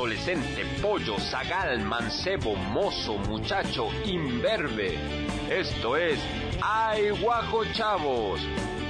[0.00, 4.98] adolescente, pollo, zagal, mancebo, mozo, muchacho, imberbe.
[5.50, 6.18] Esto es
[6.62, 8.40] Ay Guajo Chavos.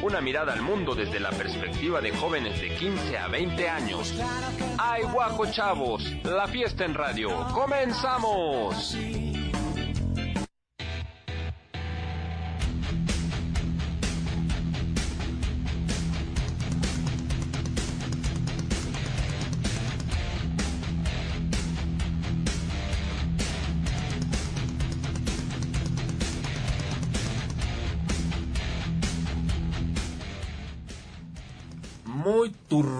[0.03, 4.15] Una mirada al mundo desde la perspectiva de jóvenes de 15 a 20 años.
[4.79, 7.45] Ay Guajo Chavos, la fiesta en radio.
[7.53, 8.97] ¡Comenzamos!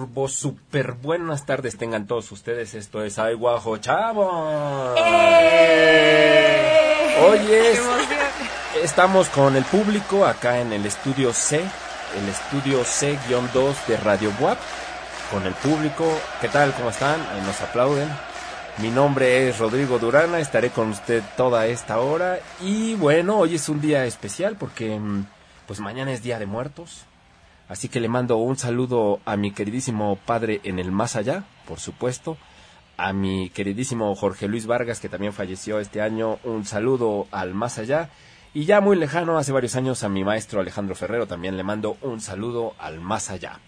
[0.01, 2.73] Turbo, super buenas tardes tengan todos ustedes.
[2.73, 4.95] Esto es Ay Guajo Chavo.
[4.97, 6.17] ¡Eh!
[7.29, 7.73] Oye,
[8.83, 14.57] estamos con el público acá en el estudio C, el estudio C-2 de Radio WAP.
[15.31, 16.05] Con el público,
[16.41, 16.73] ¿qué tal?
[16.73, 17.21] ¿Cómo están?
[17.31, 18.09] Ahí nos aplauden.
[18.79, 22.39] Mi nombre es Rodrigo Durana, estaré con usted toda esta hora.
[22.59, 25.25] Y bueno, hoy es un día especial porque mm,
[25.67, 27.05] pues mañana es Día de Muertos.
[27.71, 31.79] Así que le mando un saludo a mi queridísimo padre en el más allá, por
[31.79, 32.37] supuesto.
[32.97, 37.77] A mi queridísimo Jorge Luis Vargas, que también falleció este año, un saludo al más
[37.77, 38.09] allá.
[38.53, 41.95] Y ya muy lejano, hace varios años, a mi maestro Alejandro Ferrero también le mando
[42.01, 43.61] un saludo al más allá.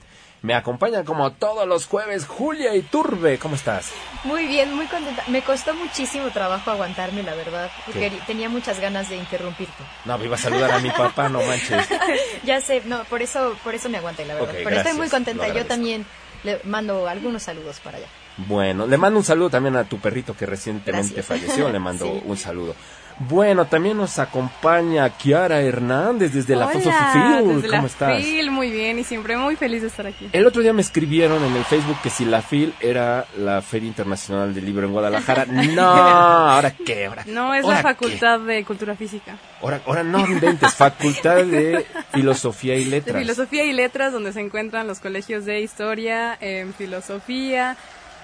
[0.44, 3.40] Me acompaña como todos los jueves Julia Iturbe.
[3.40, 3.92] ¿Cómo estás?
[4.26, 5.24] Muy bien, muy contenta.
[5.28, 7.72] Me costó muchísimo trabajo aguantarme, la verdad.
[7.86, 9.82] Porque tenía muchas ganas de interrumpirte.
[10.04, 11.88] No, me iba a saludar a mi papá, no manches.
[12.44, 14.50] ya sé, no, por eso, por eso me aguanté, la verdad.
[14.50, 15.48] Ok, Pero gracias, estoy muy contenta.
[15.48, 16.06] Yo también
[16.44, 18.08] le mando algunos saludos para allá.
[18.36, 21.26] Bueno, le mando un saludo también a tu perrito que recientemente Gracias.
[21.26, 21.70] falleció.
[21.70, 22.22] Le mando Sí.
[22.26, 22.76] un saludo.
[23.20, 27.56] Bueno, también nos acompaña Kiara Hernández desde la Hola, Fosofil.
[27.56, 28.24] desde ¿Cómo la estás?
[28.24, 30.30] FIL, muy bien y siempre muy feliz de estar aquí.
[30.32, 33.88] El otro día me escribieron en el Facebook que si la FIL era la Feria
[33.88, 35.46] Internacional del Libro en Guadalajara.
[35.74, 37.06] No, ¿ahora qué?
[37.06, 37.90] ¿Ahora, No, es ¿ahora la qué?
[37.94, 39.38] Facultad de Cultura Física.
[39.62, 43.18] Ahora, ahora no inventes, Facultad de Filosofía y De Letras.
[43.22, 46.38] Filosofía y Letras, donde se encuentran los colegios de Historia,
[46.78, 47.78] Filosofía,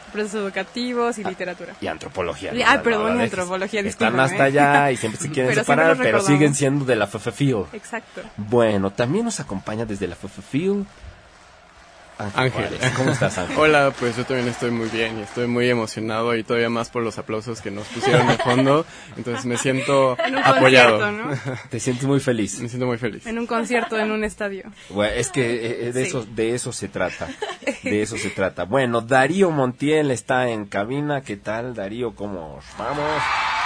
[0.10, 1.74] procesos educativos y literatura.
[1.82, 2.54] y antropología.
[2.54, 2.66] Y- ¿no?
[2.68, 6.22] ah, No, perdón, no antropología, Están hasta allá y siempre se quieren Pero separar, pero
[6.22, 7.66] siguen siendo de la FFFIL.
[7.74, 8.22] Exacto.
[8.38, 10.86] Bueno, también nos acompaña desde la FFFIL
[12.20, 12.52] Ángel.
[12.52, 12.92] Juárez.
[12.98, 13.58] ¿Cómo estás, Ángel?
[13.58, 17.02] Hola, pues yo también estoy muy bien y estoy muy emocionado y todavía más por
[17.02, 18.86] los aplausos que nos pusieron de fondo.
[19.16, 21.00] Entonces me siento En un apoyado.
[21.00, 21.58] concierto, ¿no?
[21.70, 22.60] Te sientes muy feliz.
[22.60, 23.26] Me siento muy feliz.
[23.26, 24.64] En un concierto, en un estadio.
[24.90, 26.08] Bueno, es que eh, eh, de, Sí.
[26.10, 27.28] eso, de eso se trata.
[27.84, 28.66] De eso se trata.
[28.66, 31.22] Bueno, Darío Montiel está en cabina.
[31.22, 32.16] ¿Qué tal, Darío?
[32.16, 33.06] ¿Cómo vamos?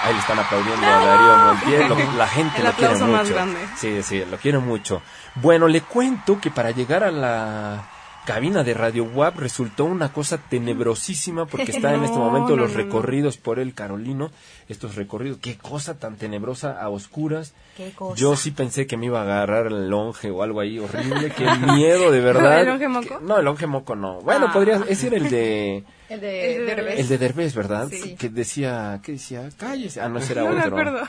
[0.03, 1.89] Ahí le están aplaudiendo a Darío Montiel.
[1.89, 3.07] Lo- la gente El lo quiere mucho.
[3.07, 3.57] más grande.
[3.77, 5.01] Sí, sí, lo quiere mucho.
[5.35, 7.89] Bueno, le cuento que para llegar a la
[8.25, 12.71] cabina de Radio WAP resultó una cosa tenebrosísima porque está en este momento no, los
[12.71, 12.77] no.
[12.77, 14.31] recorridos por el Carolino.
[14.69, 17.53] Estos recorridos, qué cosa tan tenebrosa a oscuras.
[17.75, 18.15] Qué cosa.
[18.19, 21.31] Yo sí pensé que me iba a agarrar el longe o algo ahí horrible.
[21.35, 22.61] Qué miedo, de verdad.
[22.61, 23.19] ¿El longe moco?
[23.19, 24.21] Que- No, el longe moco no.
[24.21, 24.53] Bueno, Ah.
[24.53, 24.81] podría...
[24.87, 25.83] Ese era el de...
[26.09, 26.99] El de, El de Derbez.
[26.99, 27.87] El de Derbez, ¿verdad?
[27.89, 28.15] Sí.
[28.15, 28.99] Que decía...
[29.03, 29.49] ¿Qué decía?
[29.57, 29.99] Cállese.
[29.99, 30.77] Ah, no, ese era No me otro.
[30.77, 30.99] acuerdo.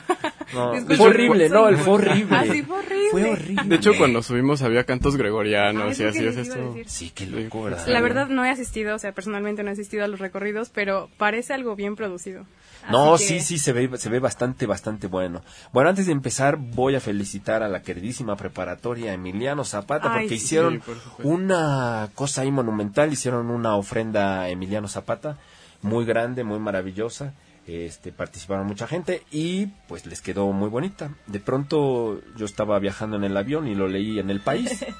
[0.53, 2.35] No, fue horrible, no, el fue horrible.
[2.35, 3.09] Ah, sí, fue horrible.
[3.11, 3.63] Fue horrible.
[3.65, 6.75] De hecho, cuando subimos había cantos gregorianos Ah, y así es esto.
[6.87, 7.85] Sí, qué loco, ¿verdad?
[7.85, 11.09] La verdad no he asistido, o sea, personalmente no he asistido a los recorridos, pero
[11.17, 12.45] parece algo bien producido.
[12.89, 15.41] No, que- sí, sí, se ve, se ve bastante, bastante bueno.
[15.73, 20.37] Bueno, antes de empezar, voy a felicitar a la queridísima preparatoria Emiliano Zapata, Ay, porque
[20.37, 20.45] sí.
[20.45, 25.37] hicieron por una cosa ahí monumental, hicieron una ofrenda a Emiliano Zapata,
[25.81, 27.33] muy grande, muy maravillosa.
[27.67, 31.09] Este, participaron mucha gente y pues les quedó muy bonita.
[31.25, 34.85] De pronto yo estaba viajando en el avión y lo leí en el país.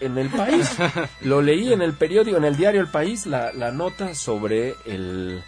[0.00, 0.76] En el país,
[1.20, 5.44] lo leí en el periódico, en el diario El País, la, la nota sobre el,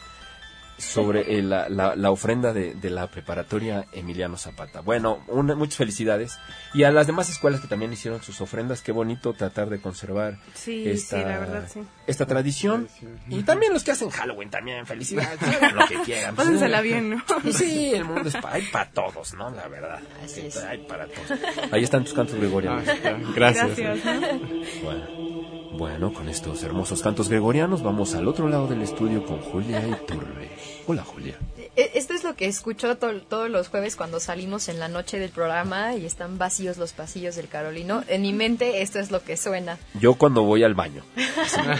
[0.79, 4.81] sobre el- la, la- la ofrenda de, de la preparatoria Emiliano Zapata.
[4.81, 6.39] Bueno, una- muchas felicidades.
[6.73, 10.39] Y a las demás escuelas que también hicieron sus ofrendas, qué bonito tratar de conservar
[10.55, 11.81] Sí, esta, sí, la verdad, sí.
[12.07, 12.89] esta tradición.
[13.29, 15.39] Y también los que hacen Halloween también, felicidades,
[15.75, 16.35] lo que quieran.
[16.37, 17.25] Pásensela bien, ¿no?
[17.53, 19.51] sí, el mundo es para, hay para todos, ¿no?
[19.51, 19.99] La verdad.
[20.25, 20.57] Así es.
[20.59, 21.39] Hay para todos.
[21.73, 22.85] Ahí están tus cantos Ah, gregorianos.
[22.87, 23.77] ya, Gracias.
[23.77, 24.05] Gracias.
[24.05, 24.49] ¿no?
[24.85, 25.07] Bueno,
[25.79, 30.51] bueno, con estos hermosos cantos gregorianos vamos al otro lado del estudio con Julia Iturbe.
[30.89, 31.37] Hola, Julia.
[31.79, 35.31] E- Esto es lo que escucho todos los jueves cuando salimos en la noche del
[35.31, 38.03] programa y están vacíos los pasillos del Carolino.
[38.09, 39.79] En mi mente esto es lo que suena.
[39.95, 41.05] Yo cuando voy al baño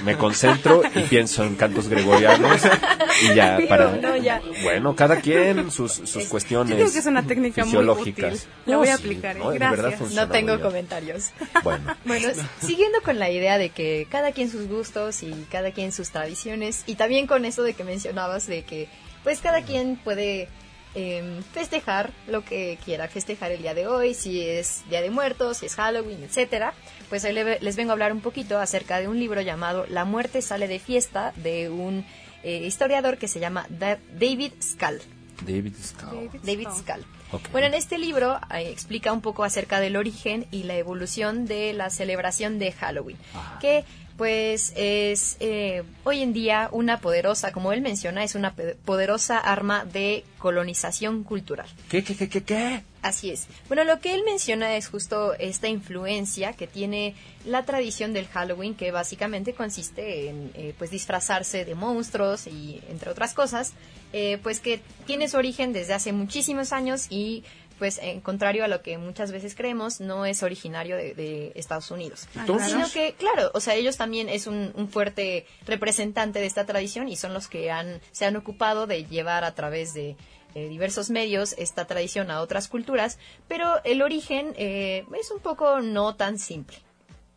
[0.05, 2.61] me concentro y pienso en cantos gregorianos
[3.23, 3.99] y ya para...
[4.63, 6.71] Bueno, cada quien sus, sus cuestiones.
[6.71, 8.39] Yo creo que es una técnica muy útil.
[8.67, 9.37] La voy a aplicar.
[9.37, 9.41] ¿eh?
[9.55, 10.13] Gracias.
[10.13, 11.31] No tengo comentarios.
[11.65, 11.97] Bueno.
[12.05, 12.29] bueno,
[12.61, 16.85] siguiendo con la idea de que cada quien sus gustos y cada quien sus tradiciones
[16.87, 18.89] y también con eso de que mencionabas de que
[19.23, 20.49] pues cada quien puede
[20.95, 25.59] em, festejar lo que quiera festejar el día de hoy, si es Día de Muertos,
[25.59, 26.75] si es Halloween, etcétera.
[27.09, 30.43] Pues hoy les vengo a hablar un poquito acerca de un libro llamado La muerte
[30.43, 32.05] sale de fiesta de un
[32.43, 35.01] eh, historiador que se llama David Scull.
[35.47, 36.31] David Scull.
[36.43, 37.05] David Scull.
[37.53, 41.73] Bueno, en este libro eh, explica un poco acerca del origen y la evolución de
[41.73, 43.19] la celebración de Halloween,
[43.61, 43.85] que
[44.19, 48.53] pues es eh, hoy en día una poderosa, como él menciona, es una
[48.85, 51.69] poderosa arma de colonización cultural.
[51.89, 52.83] ¿Qué, qué, qué, qué, qué?
[53.01, 53.47] Así es.
[53.69, 58.75] Bueno, lo que él menciona es justo esta influencia que tiene la tradición del Halloween,
[58.75, 63.73] que básicamente consiste en eh, pues disfrazarse de monstruos y entre otras cosas,
[64.13, 67.45] eh, pues que tiene su origen desde hace muchísimos años y
[67.79, 72.29] pues en contrario a lo que muchas veces creemos, no es originario de, Estados Unidos.
[72.37, 77.09] Ah, Sino que, claro, o sea, ellos también es un, fuerte representante de esta tradición
[77.09, 80.17] y son los que han, se han ocupado de llevar a través de
[80.55, 85.81] eh, diversos medios esta tradición a otras culturas, pero el origen eh, es un poco
[85.81, 86.79] no tan simple.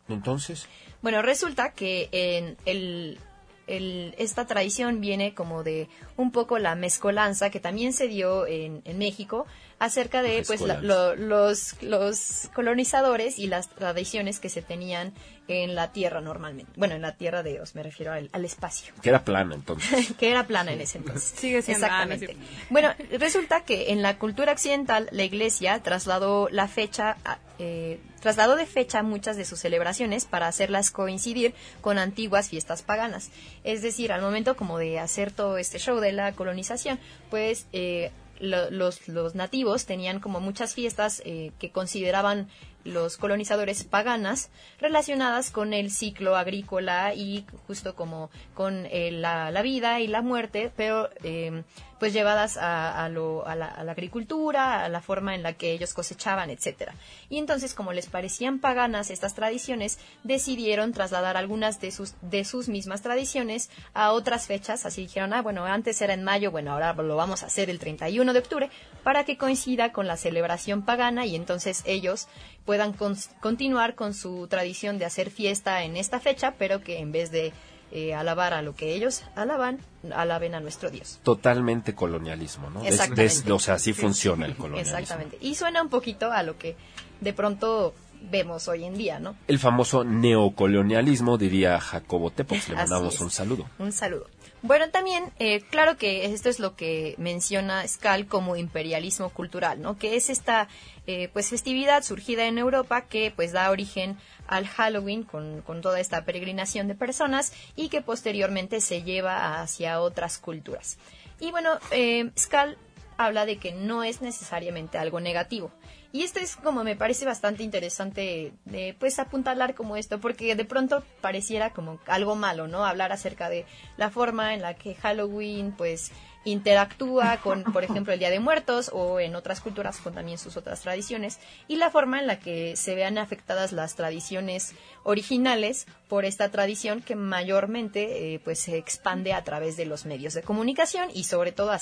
[0.08, 0.66] Entonces.
[1.02, 3.18] Bueno, resulta que en el,
[3.66, 8.98] esta tradición viene como de un poco la mezcolanza que también se dio en, en
[8.98, 9.46] México
[9.82, 15.12] acerca de pues los, los colonizadores y las tradiciones que se tenían
[15.48, 16.72] en la Tierra normalmente.
[16.76, 18.94] Bueno, en la Tierra de Dios, me refiero al, espacio.
[19.02, 20.12] Que era plana entonces.
[20.18, 21.34] que era plana en ese entonces.
[21.36, 22.36] Sigue siendo Exactamente.
[22.70, 27.16] bueno, resulta que en la cultura occidental la Iglesia trasladó la fecha,
[27.58, 33.30] eh, trasladó de fecha muchas de sus celebraciones para hacerlas coincidir con antiguas fiestas paganas.
[33.64, 37.00] Es decir, al momento como de hacer todo este show de la colonización,
[37.30, 42.48] pues eh, los, los, nativos tenían como muchas fiestas eh, que consideraban
[42.84, 49.62] los colonizadores paganas relacionadas con el ciclo agrícola y justo como con eh, la, la,
[49.62, 51.62] vida y la muerte, pero eh,
[52.02, 56.50] pues llevadas a, lo, a, la, agricultura, a la forma en la que ellos cosechaban,
[56.50, 56.96] etcétera.
[57.30, 62.68] Y entonces, como les parecían paganas estas tradiciones, decidieron trasladar algunas de sus, de sus
[62.68, 64.84] mismas tradiciones a otras fechas.
[64.84, 67.78] Así dijeron, ah, bueno, antes era en mayo, bueno, ahora lo vamos a hacer el
[67.78, 68.70] 31 de octubre,
[69.04, 72.26] para que coincida con la celebración pagana y entonces ellos
[72.64, 72.94] puedan
[73.40, 77.52] continuar con su tradición de hacer fiesta en esta fecha, pero que en vez de
[77.90, 79.78] eh, alabar a lo que ellos alaban,
[80.14, 81.20] alaben a nuestro Dios.
[81.22, 82.82] Totalmente colonialismo, ¿no?
[82.84, 83.52] Exactamente.
[83.52, 84.98] o sea, así funciona el colonialismo.
[84.98, 85.38] Exactamente.
[85.40, 86.76] Y suena un poquito a lo que
[87.20, 87.94] de pronto
[88.30, 89.36] vemos hoy en día, ¿no?
[89.48, 92.68] El famoso neocolonialismo, diría Jacobo Tepox.
[92.68, 93.66] Le mandamos un saludo.
[93.78, 94.26] Un saludo.
[94.62, 99.98] Bueno, también, eh, claro que esto es lo que menciona Skal como imperialismo cultural, ¿no?
[99.98, 100.68] Que es esta,
[101.08, 104.16] eh, pues, festividad surgida en Europa que, pues, da origen
[104.46, 110.00] al Halloween con, con, toda esta peregrinación de personas y que posteriormente se lleva hacia
[110.00, 110.96] otras culturas.
[111.40, 112.78] Y bueno, eh, Skal
[113.16, 115.72] habla de que no es necesariamente algo negativo.
[116.12, 120.64] Y esto es como me parece bastante interesante de pues apuntalar como esto, porque de
[120.66, 122.84] pronto pareciera como algo malo, ¿no?
[122.84, 123.64] Hablar acerca de
[123.96, 126.12] la forma en la que Halloween pues
[126.44, 130.56] interactúa con, por ejemplo, el Día de Muertos o en otras culturas con también sus
[130.56, 134.74] otras tradiciones y la forma en la que se vean afectadas las tradiciones
[135.04, 140.34] originales por esta tradición que mayormente eh, pues se expande a través de los medios
[140.34, 141.72] de comunicación y sobre todo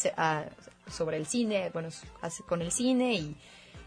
[0.88, 1.88] sobre el cine, bueno,
[2.46, 3.36] con el cine y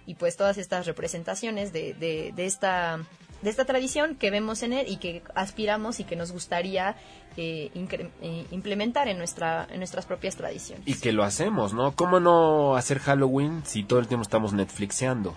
[0.05, 2.99] y pues todas estas representaciones de, de, de, esta
[3.41, 6.95] de esta tradición que vemos en él y que aspiramos y que nos gustaría
[7.37, 10.87] eh, eh, implementar en nuestra en nuestras propias tradiciones.
[10.87, 15.35] Y que lo hacemos no cómo no hacer Halloween si todo el tiempo estamos Netflixeando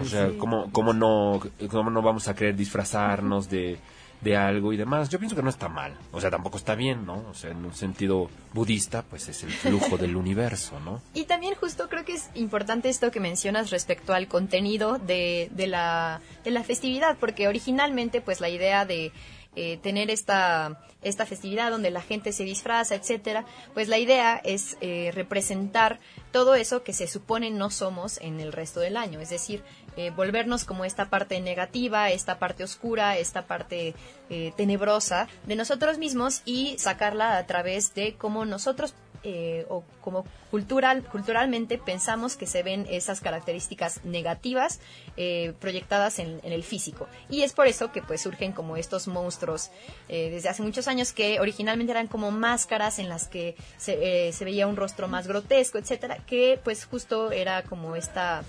[0.00, 1.40] o sea cómo cómo no
[1.70, 3.78] cómo no vamos a querer disfrazarnos de
[4.26, 5.08] de algo y demás.
[5.08, 7.24] Yo pienso que no está mal, o sea, tampoco está bien, ¿no?
[7.30, 11.00] O sea, en un sentido budista, pues es el flujo del universo, ¿no?
[11.14, 15.68] Y también justo creo que es importante esto que mencionas respecto al contenido de, de,
[15.68, 19.12] la, de la festividad, porque originalmente, pues la idea de
[19.56, 24.76] eh, tener esta, esta festividad donde la gente se disfraza, etcétera, pues la idea es
[24.82, 25.98] eh, representar
[26.30, 29.62] todo eso que se supone no somos en el resto del año, es decir,
[29.96, 33.94] eh, volvernos como esta parte negativa, esta parte oscura, esta parte
[34.56, 38.92] tenebrosa de nosotros mismos y sacarla a través de cómo nosotros
[39.28, 44.78] eh, o como cultural, culturalmente pensamos que se ven esas características negativas
[45.16, 47.08] eh, proyectadas en, el físico.
[47.28, 49.72] Y es por eso que pues surgen como estos monstruos
[50.08, 54.44] eh, desde hace muchos años que originalmente eran como máscaras en las que se, se
[54.44, 58.44] veía un rostro más grotesco, etcétera, que pues justo era como esta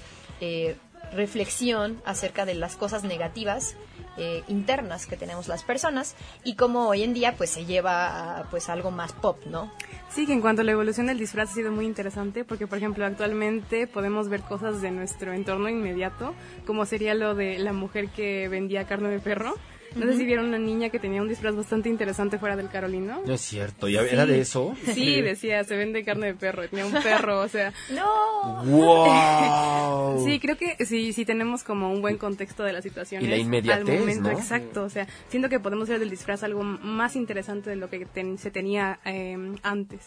[1.12, 3.75] reflexión acerca de las cosas negativas
[4.17, 8.50] eh, internas que tenemos las personas y cómo hoy en día pues se lleva a,
[8.50, 9.71] pues algo más pop, ¿no?
[10.09, 12.77] Sí, que en cuanto a la evolución del disfraz ha sido muy interesante porque por
[12.77, 16.33] ejemplo actualmente podemos ver cosas de nuestro entorno inmediato
[16.65, 19.55] como sería lo de la mujer que vendía carne de perro
[19.96, 23.22] no sé si vieron una niña que tenía un disfraz bastante interesante fuera del Carolino.
[23.25, 24.75] No es cierto, ¿ya era de eso?
[24.94, 27.74] Sí, decía, se vende carne de perro, tenía un perro, o sea.
[27.91, 28.63] ¡No!
[28.63, 30.24] ¡Wow!
[30.25, 33.24] sí, creo que sí, sí tenemos como un buen contexto de la situación.
[33.24, 34.38] Y la inmediatez, al momento ¿no?
[34.38, 38.08] exacto, o sea, siento que podemos ver del disfraz algo más interesante de lo que
[38.38, 40.01] se tenía eh, antes.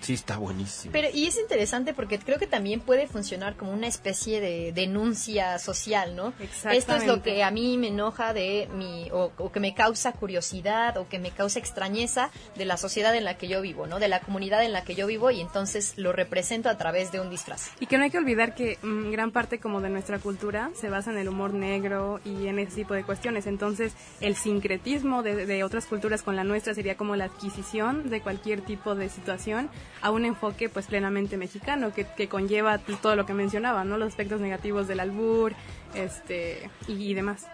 [0.00, 0.92] Sí, está buenísimo.
[0.92, 5.58] Pero, y es interesante porque creo que también puede funcionar como una especie de denuncia
[5.58, 6.32] social, ¿no?
[6.70, 10.96] Esto es lo que a mí me enoja de mi, o, que me causa curiosidad,
[10.98, 13.98] o que me causa extrañeza de la sociedad en la que yo vivo, ¿no?
[13.98, 17.20] De la comunidad en la que yo vivo, y entonces lo represento a través de
[17.20, 17.70] un disfraz.
[17.80, 20.90] Y que no hay que olvidar que mm, gran parte como de nuestra cultura se
[20.90, 23.46] basa en el humor negro y en ese tipo de cuestiones.
[23.46, 28.20] Entonces, el sincretismo de, de otras culturas con la nuestra sería como la adquisición de
[28.20, 29.70] cualquier tipo de situación
[30.02, 33.98] a un enfoque pues plenamente mexicano que, que conlleva todo lo que mencionaba, ¿no?
[33.98, 35.54] Los aspectos negativos del albur,
[35.94, 37.46] este y, demás.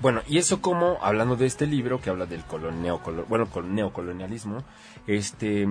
[0.00, 2.42] Bueno, y eso como, hablando de este libro que habla del
[3.28, 4.64] bueno, neocolonialismo,
[5.06, 5.68] este,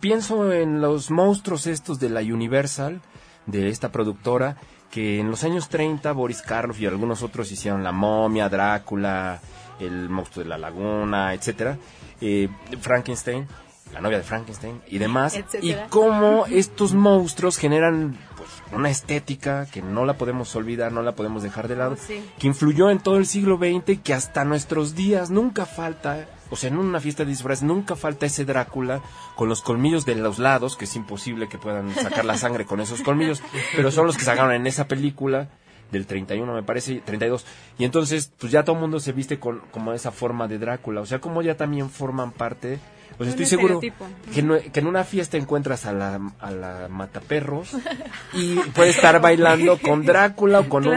[0.00, 3.00] pienso en los monstruos estos de la Universal,
[3.46, 4.56] de esta productora,
[4.90, 9.40] que en los años 30 Boris Karloff y algunos otros hicieron La momia, Drácula,
[9.80, 11.76] El monstruo de la laguna, etcétera,
[12.20, 12.48] eh,
[12.80, 13.48] Frankenstein,
[13.94, 19.82] la novia de Frankenstein y demás, y cómo estos monstruos generan pues, una estética que
[19.82, 21.96] no la podemos olvidar, no la podemos dejar de lado,
[22.38, 26.56] que influyó en todo el siglo XX y que hasta nuestros días nunca falta, o
[26.56, 29.00] sea, en una fiesta de disfraz nunca falta ese Drácula
[29.36, 32.80] con los colmillos de los lados, que es imposible que puedan sacar la sangre con
[32.80, 33.42] esos colmillos,
[33.76, 35.48] pero son los que sacaron en esa película
[35.92, 37.46] del 31 me parece, 32.
[37.78, 41.00] Y entonces, pues ya todo el mundo se viste con como esa forma de Drácula.
[41.00, 42.80] O sea, como ya también forman parte
[43.16, 43.92] pues estoy seguro que,
[44.32, 47.70] que, en una fiesta encuentras a la, a la mataperros
[48.32, 50.96] y puede estar bailando con Drácula o con un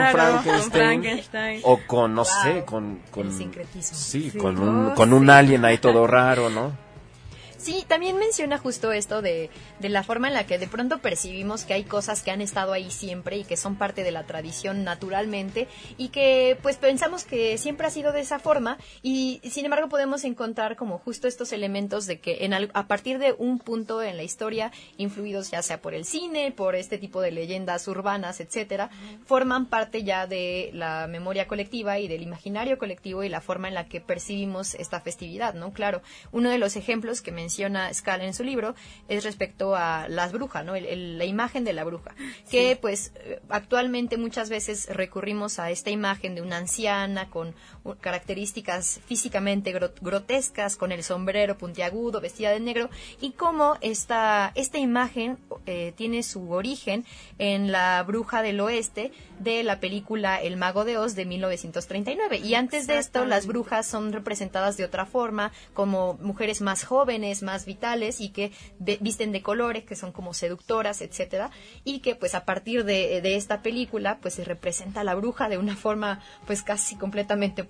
[0.71, 2.99] Frankenstein, o con, no sé, con...
[3.11, 3.31] con
[3.79, 6.86] sí, con, un, con un alien ahí todo raro, ¿no?
[7.57, 9.49] Sí, también menciona justo esto de,
[9.79, 12.73] de, la forma en la que de pronto percibimos que hay cosas que han estado
[12.73, 17.57] ahí siempre y que son parte de la tradición naturalmente y que pues pensamos que
[17.57, 22.05] siempre ha sido de esa forma y sin embargo podemos encontrar como justo estos elementos
[22.05, 25.93] de que en a partir de un punto en la historia, influidos ya sea por
[25.93, 28.89] el cine, por este tipo de leyendas urbanas, etcétera,
[29.25, 33.73] forman parte ya de la memoria colectiva y del imaginario colectivo y la forma en
[33.73, 35.73] la que percibimos esta festividad, ¿no?
[35.73, 38.75] Claro, uno de los ejemplos que menciona Scal en su libro
[39.07, 40.73] es respecto a las brujas, ¿no?
[40.75, 42.13] la imagen de la bruja,
[42.51, 43.13] que pues
[43.49, 47.55] actualmente muchas veces recurrimos a esta imagen de una anciana con
[47.95, 52.89] características físicamente grotescas, con el sombrero puntiagudo, vestida de negro,
[53.21, 57.05] y cómo esta, esta imagen eh, tiene su origen
[57.39, 62.37] en la bruja del oeste de la película El Mago de Oz de 1939.
[62.37, 67.43] Y antes de esto, las brujas son representadas de otra forma, como mujeres más jóvenes,
[67.43, 71.51] más vitales y que visten de colores, que son como seductoras, etcétera,
[71.83, 75.57] y que pues a partir de, esta película pues se representa a la bruja de
[75.57, 77.63] una forma pues casi completamente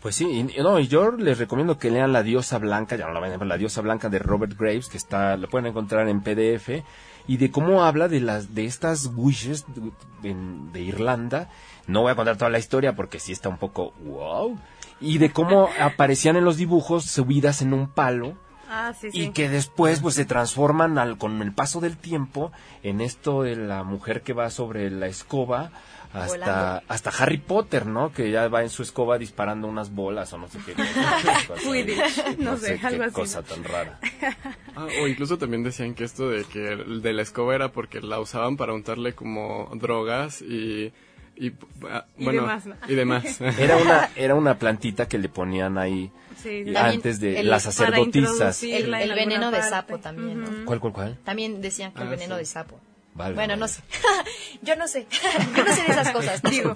[0.00, 3.12] Pues sí, y, no, y yo les recomiendo que lean La Diosa Blanca, ya no
[3.12, 6.82] la ven, La Diosa Blanca de Robert Graves, que está, lo pueden encontrar en PDF,
[7.28, 9.64] y de cómo habla de las, de estas wishes
[10.22, 10.34] de,
[10.72, 11.48] de Irlanda.
[11.86, 14.58] No voy a contar toda la historia porque sí está un poco wow.
[15.00, 18.36] Y de cómo aparecían en los dibujos subidas en un palo
[18.74, 22.52] Ah, y que después pues se transforman al, con el paso del tiempo
[22.82, 25.70] en esto de la mujer que va sobre la escoba
[26.14, 28.14] hasta hasta Harry Potter, ¿no?
[28.14, 30.74] Que ya va en su escoba disparando unas bolas o no sé qué.
[32.38, 33.98] no, sé, algo qué cosa tan rara.
[34.74, 38.00] Ah, o incluso también decían que esto de que el de la escoba era porque
[38.00, 40.94] la usaban para untarle como drogas y
[41.36, 41.52] y,
[41.90, 43.40] ah, bueno, demás, y demás.
[43.58, 46.10] Era una era una plantita que le ponían ahí
[46.76, 48.62] antes de las sacerdotisas.
[48.62, 51.18] El, veneno de sapo también, ¿Cuál, cuál, cuál?
[51.24, 52.80] También decían que el ah, veneno de sapo.
[53.14, 53.82] Bueno, no sé.
[54.62, 55.06] yo no sé.
[55.56, 56.42] yo no sé de esas cosas.
[56.42, 56.74] Digo.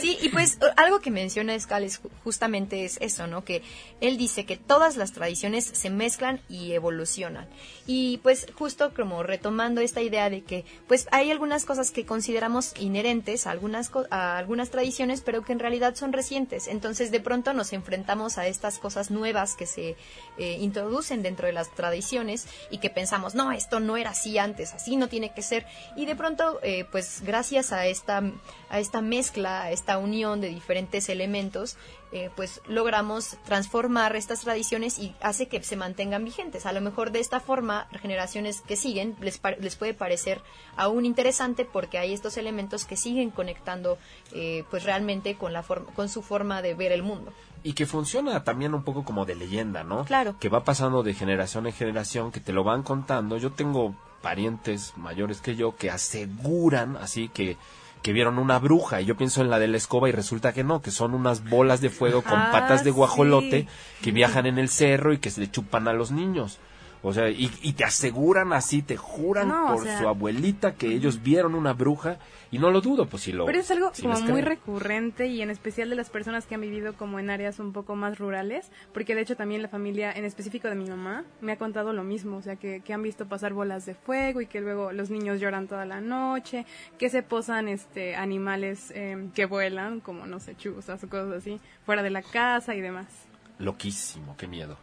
[0.00, 3.44] Sí, y pues algo que menciona Escal es justamente es eso, ¿no?
[3.44, 3.62] Que
[4.00, 7.48] él dice que todas las tradiciones se mezclan y evolucionan.
[7.86, 12.74] Y pues justo como retomando esta idea de que pues hay algunas cosas que consideramos
[12.78, 16.68] inherentes a algunas, a algunas tradiciones, pero que en realidad son recientes.
[16.68, 19.96] Entonces de pronto nos enfrentamos a estas cosas nuevas que se
[20.38, 24.74] eh, introducen dentro de las tradiciones y que pensamos, no, esto no era así antes,
[24.74, 28.22] así no tiene que ser y de pronto, eh, pues gracias a esta,
[28.70, 31.76] a esta mezcla, a esta unión de diferentes elementos,
[32.14, 36.66] eh, pues logramos transformar estas tradiciones y hace que se mantengan vigentes.
[36.66, 40.42] A lo mejor de esta forma, generaciones que siguen les, les puede parecer
[40.76, 43.96] aún interesante porque hay estos elementos que siguen conectando
[44.32, 47.32] eh, pues realmente con, la con su forma de ver el mundo.
[47.64, 50.04] Y que funciona también un poco como de leyenda, ¿no?
[50.04, 50.36] Claro.
[50.38, 53.38] Que va pasando de generación en generación, que te lo van contando.
[53.38, 57.56] Yo tengo parientes mayores que yo que aseguran así que
[58.02, 60.64] que vieron una bruja y yo pienso en la de la escoba y resulta que
[60.64, 63.68] no, que son unas bolas de fuego con ah, patas de guajolote
[64.02, 66.58] que viajan en el cerro y que se le chupan a los niños.
[67.04, 71.72] O sea, y, te aseguran así, te juran por su abuelita que ellos vieron una
[71.72, 72.18] bruja
[72.52, 73.44] y no lo dudo, pues si lo...
[73.44, 76.92] Pero es algo como muy recurrente y en especial de las personas que han vivido
[76.92, 80.68] como en áreas un poco más rurales, porque de hecho también la familia, en específico
[80.68, 83.52] de mi mamá, me ha contado lo mismo, o sea, que, que han visto pasar
[83.52, 86.66] bolas de fuego y que luego los niños lloran toda la noche,
[86.98, 91.58] que se posan este animales eh, que vuelan, como no sé, chuzas o cosas así,
[91.84, 94.76] fuera de la casa y demás loquísimo, qué miedo.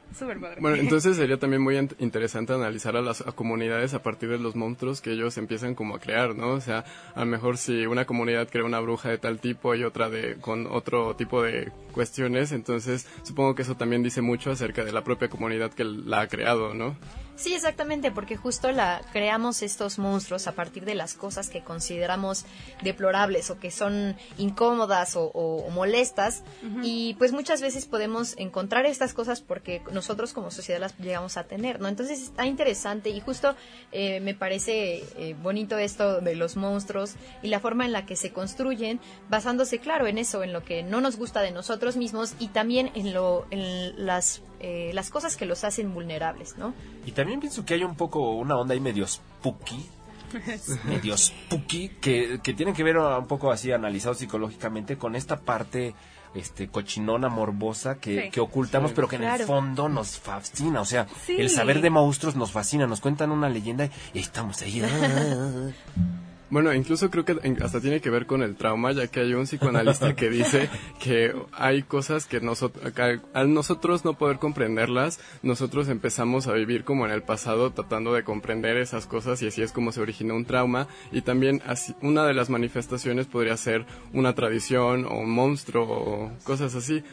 [0.62, 5.02] Bueno, entonces sería también muy interesante analizar a las comunidades a partir de los monstruos
[5.02, 6.52] que ellos empiezan como a crear, ¿no?
[6.52, 6.86] O sea,
[7.16, 10.36] a lo mejor si una comunidad crea una bruja de tal tipo y otra de
[10.36, 15.04] con otro tipo de cuestiones, entonces supongo que eso también dice mucho acerca de la
[15.04, 16.96] propia comunidad que la ha creado, ¿no?
[17.40, 22.44] Sí, exactamente, porque justo la creamos estos monstruos a partir de las cosas que consideramos
[22.84, 26.44] deplorables o que son incómodas o, molestas
[26.84, 31.46] y pues muchas veces podemos encontrar estas cosas porque nosotros como sociedad las llegamos a
[31.46, 31.88] tener, ¿no?
[31.88, 33.56] Entonces está interesante y justo
[33.94, 38.18] eh, me parece eh, bonito esto de los monstruos y la forma en la que
[38.18, 42.34] se construyen basándose claro en eso, en lo que no nos gusta de nosotros mismos
[42.38, 46.74] y también en lo en las eh, las cosas que los hacen vulnerables, ¿no?
[47.06, 49.86] Y también pienso que hay un poco una onda ahí medio spooky,
[50.86, 55.96] medio spooky, que, que tiene que ver un poco así analizado psicológicamente con esta parte
[56.36, 60.82] este cochinona morbosa que, que ocultamos pero que en el fondo nos fascina.
[60.82, 62.86] O sea el saber de monstruos nos fascina.
[62.88, 64.82] Nos cuentan una leyenda y estamos ahí
[66.52, 69.44] Bueno, incluso creo que hasta tiene que ver con el trauma, ya que hay un
[69.44, 70.68] psicoanalista que dice
[71.00, 72.92] que hay cosas que nosotros,
[73.34, 78.24] al nosotros no poder comprenderlas, nosotros empezamos a vivir como en el pasado tratando de
[78.24, 80.88] comprender esas cosas y así es como se origina un trauma.
[81.12, 81.62] Y también
[82.02, 87.04] una de las manifestaciones podría ser una tradición o un monstruo o cosas así.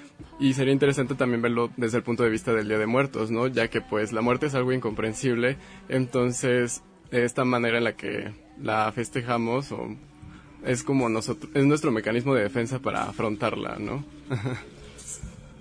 [0.40, 3.48] Y sería interesante también verlo desde el punto de vista del Día de Muertos, ¿no?
[3.48, 5.58] Ya que pues la muerte es algo incomprensible,
[5.90, 9.88] entonces esta manera en la que la festejamos o
[10.64, 14.04] es como nosotros, es nuestro mecanismo de defensa para afrontarla, ¿no?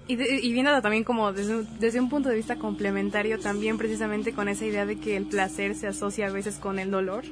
[0.08, 4.48] y, y viéndolo también como desde, desde, un punto de vista complementario, también precisamente con
[4.48, 7.24] esa idea de que el placer se asocia a veces con el dolor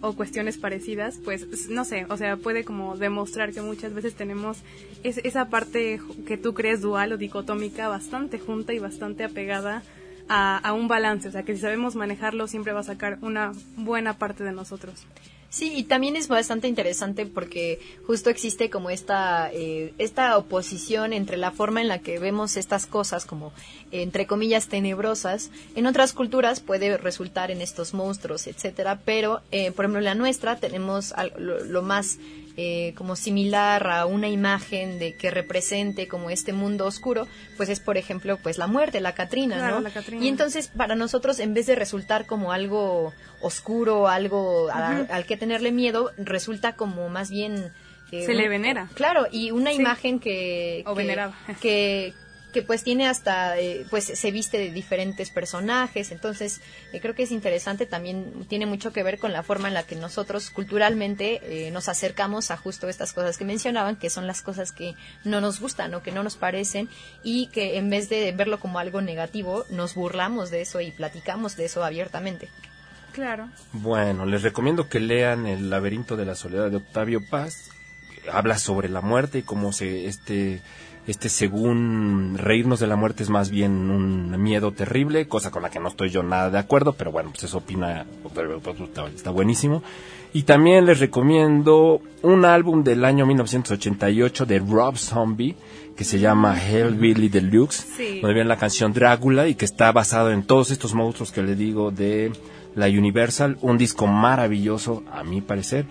[0.00, 4.58] o cuestiones parecidas, pues no sé, o sea, puede como demostrar que muchas veces tenemos
[5.04, 9.84] esa parte que tú crees dual o dicotómica bastante junta y bastante apegada
[10.34, 14.14] a, un balance, o sea, que si sabemos manejarlo siempre va a sacar una buena
[14.14, 15.06] parte de nosotros.
[15.50, 21.36] Sí, y también es bastante interesante porque justo existe como esta, eh, esta oposición entre
[21.36, 23.52] la forma en la que vemos estas cosas como,
[23.90, 25.50] entre comillas, tenebrosas.
[25.74, 30.14] En otras culturas puede resultar en estos monstruos, etcétera, pero, eh, por ejemplo, en la
[30.14, 32.16] nuestra tenemos lo más
[32.56, 37.80] eh, como similar a una imagen de que represente como este mundo oscuro, pues es
[37.80, 39.88] por ejemplo pues la muerte, la Catrina, ¿no?
[40.20, 45.72] Y entonces para nosotros en vez de resultar como algo oscuro, algo al que tenerle
[45.72, 47.72] miedo, resulta como más bien
[48.20, 48.88] se le venera.
[48.94, 51.16] Claro, y una imagen que, o que,
[51.60, 52.14] que
[52.60, 56.60] pues tiene hasta, eh, pues se viste de diferentes personajes, entonces
[56.92, 59.84] eh, creo que es interesante, también tiene mucho que ver con la forma en la
[59.84, 64.42] que nosotros culturalmente eh, nos acercamos a justo estas cosas que mencionaban, que son las
[64.42, 66.90] cosas que no nos gustan o que no nos parecen
[67.22, 71.56] y que en vez de verlo como algo negativo, nos burlamos de eso y platicamos
[71.56, 72.50] de eso abiertamente.
[73.12, 73.48] Claro.
[73.72, 77.70] Bueno, les recomiendo que lean El laberinto de la soledad de Octavio Paz.
[78.30, 80.62] Habla sobre la muerte y cómo se este
[81.06, 85.70] Este, según reírnos de la muerte es más bien un miedo terrible, cosa con la
[85.70, 89.30] que no estoy yo nada de acuerdo, pero bueno, pues eso opina, pues, está, está
[89.30, 89.82] buenísimo.
[90.32, 95.56] Y también les recomiendo un álbum del año 1988 de Rob Zombie,
[95.96, 98.20] que se llama Hellbilly Deluxe, Sí.
[98.20, 101.54] donde viene la canción Drácula y que está basado en todos estos monstruos que le
[101.56, 102.32] digo de
[102.74, 105.84] la Universal, un disco maravilloso a mi parecer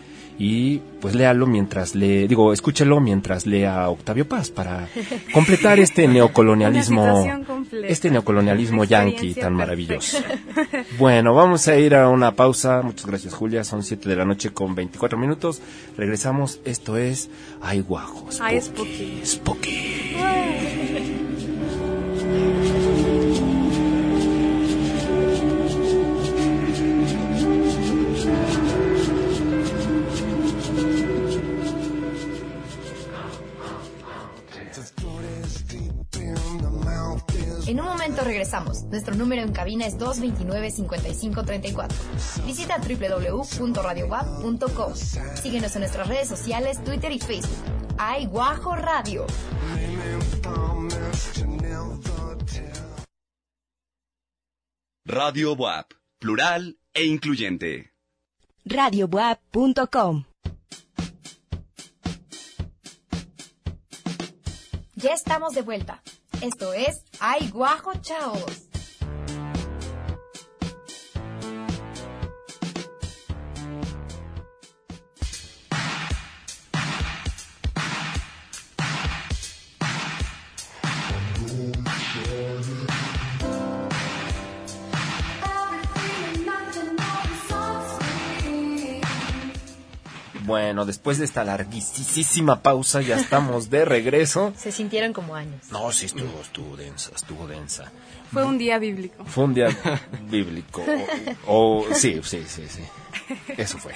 [0.44, 4.90] y pues léalo mientras le digo, escúchelo mientras lea Octavio Paz para
[5.36, 7.24] completar este neocolonialismo
[7.84, 10.18] este neocolonialismo yanqui tan maravilloso.
[10.98, 12.82] Bueno, vamos a ir a una pausa.
[12.82, 13.64] Muchas gracias, Julia.
[13.64, 15.62] Son 7 de la noche con 24 minutos.
[15.96, 16.60] Regresamos.
[16.66, 17.30] Esto es
[17.62, 18.28] Ay Guajo.
[18.42, 19.22] Ay, Spooky.
[19.24, 21.01] Spooky.
[37.72, 38.84] En un momento regresamos.
[38.84, 41.88] Nuestro número en cabina es 229-5534.
[42.46, 44.96] Visita www.radiowap.com.
[45.42, 47.56] Síguenos en nuestras redes sociales, Twitter y Facebook.
[47.98, 49.26] Ay Guajo Radio.
[55.06, 57.94] Radio WAP, plural e incluyente.
[58.66, 60.26] radiobuap.com.
[64.96, 66.04] Ya estamos de vuelta.
[66.42, 68.71] Esto es Ay Guajo Chavos.
[90.52, 94.52] Bueno, después de esta larguísima pausa ya estamos de regreso.
[94.58, 95.62] Se sintieron como años.
[95.72, 97.90] No, sí estuvo, estuvo densa, estuvo densa.
[98.34, 99.24] Fue un día bíblico.
[99.24, 99.70] Fue un día
[100.30, 100.84] bíblico.
[101.48, 102.84] O, o- sí, sí, sí, sí.
[103.56, 103.94] Eso fue.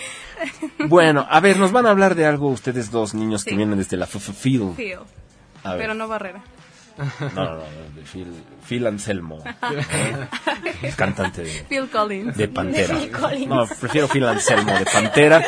[0.88, 3.98] Bueno, a ver, nos van a hablar de algo ustedes dos niños que vienen desde
[3.98, 4.72] la FFFIL.
[4.78, 5.00] Phil,
[5.64, 5.82] A ver.
[5.82, 6.42] pero no Barrera.
[6.98, 7.62] No, no, no,
[7.94, 8.32] de Phil,
[8.66, 9.44] Phil Anselmo.
[10.82, 12.38] El cantante de, Phil Collins.
[12.38, 12.96] de Pantera.
[12.96, 13.48] De Phil Collins.
[13.48, 15.44] No, prefiero Phil Anselmo de Pantera.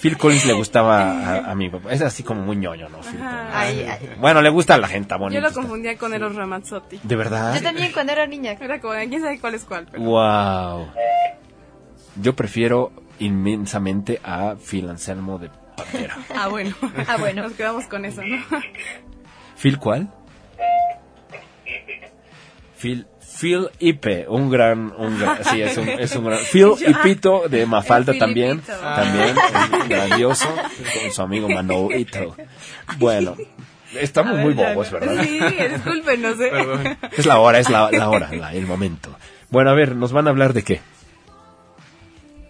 [0.00, 1.92] Phil Collins le gustaba a, a mi papá.
[1.92, 3.00] Es así como muy ñoño, ¿no?
[3.00, 3.50] Phil Collins.
[3.52, 4.10] Ay, ay.
[4.20, 5.40] Bueno, le gusta a la gente bonita.
[5.40, 7.00] Yo lo confundía con Eros Ramazzotti.
[7.02, 7.54] ¿De verdad?
[7.56, 8.52] Yo también cuando era niña.
[8.52, 9.86] Era como, quién sabe cuál es cuál.
[9.90, 10.02] Pero...
[10.04, 10.88] Wow.
[12.20, 16.16] Yo prefiero inmensamente a Phil Anselmo de Pantera.
[16.36, 16.74] Ah, bueno.
[17.08, 17.42] Ah, bueno.
[17.42, 18.36] Nos quedamos con eso, ¿no?
[19.56, 20.08] ¿Phil cuál?
[22.84, 23.06] Phil,
[23.40, 27.64] Phil Ipe, un gran, un gran, sí, es un, es un gran, Phil Ipito de
[27.64, 28.86] Mafalda también, Filipito.
[28.94, 29.34] también,
[29.82, 30.48] es grandioso,
[31.02, 32.36] con su amigo Mano Ito.
[32.98, 33.36] Bueno,
[33.98, 35.24] estamos muy bobos, ¿verdad?
[35.24, 35.40] Sí,
[35.72, 36.50] disculpen, no sé.
[37.16, 39.16] Es la hora, es la, la hora, la- el momento.
[39.48, 40.80] Bueno, a ver, ¿nos van a hablar de qué?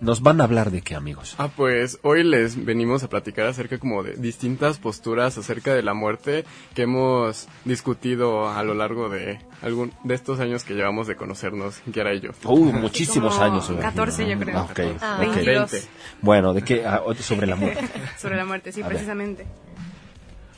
[0.05, 1.35] ¿Nos van a hablar de qué, amigos?
[1.39, 5.95] Ah, pues hoy les venimos a platicar acerca como de distintas posturas acerca de la
[5.95, 11.17] muerte que hemos discutido a lo largo de algún de estos años que llevamos de
[11.17, 12.33] conocernos, Kiara y yo.
[12.45, 13.71] Uh, muchísimos Como años.
[13.71, 14.59] me imagino, 14 yo creo.
[14.59, 15.21] Ah, ok, Ah, ok.
[15.37, 15.89] 22 Veinte.
[16.21, 16.85] Bueno, ¿de qué?
[16.87, 17.81] Ah, sobre la muerte.
[18.19, 18.93] sobre la muerte, sí, A ver.
[18.93, 19.47] precisamente.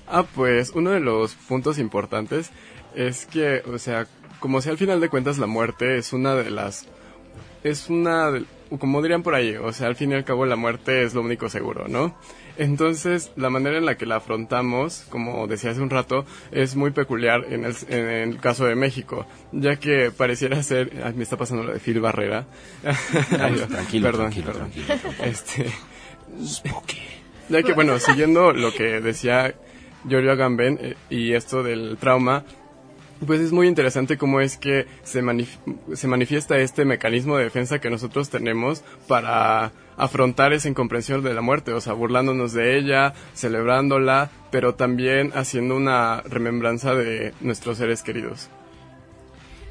[0.09, 2.51] Ah, pues uno de los puntos importantes
[2.97, 4.09] es que, o sea,
[4.41, 6.87] como si al final de cuentas la muerte es una de las...
[7.63, 8.33] Es una...
[8.33, 8.45] de-
[8.79, 11.23] como dirían por ahí, o sea, al fin y al cabo la muerte es lo
[11.23, 12.17] único seguro, ¿no?
[12.59, 16.91] Entonces, la manera en la que la afrontamos, como decía hace un rato, es muy
[16.91, 20.91] peculiar en el, en el caso de México, ya que pareciera ser...
[21.05, 22.47] Ay, me está pasando lo de Phil Barrera.
[23.41, 24.71] Ay, tranquilo, perdón, tranquilo, perdón.
[24.71, 25.25] tranquilo.
[25.25, 25.67] Este...
[26.45, 26.99] Spooky.
[27.49, 29.55] Ya que, bueno, siguiendo lo que decía
[30.09, 32.45] Giorgio Agamben eh, y esto del trauma,
[33.25, 35.59] pues es muy interesante cómo es que se, manif-
[35.95, 41.41] se manifiesta este mecanismo de defensa que nosotros tenemos para afrontar esa incomprensión de la
[41.41, 48.03] muerte, o sea, burlándonos de ella, celebrándola, pero también haciendo una remembranza de nuestros seres
[48.03, 48.51] queridos.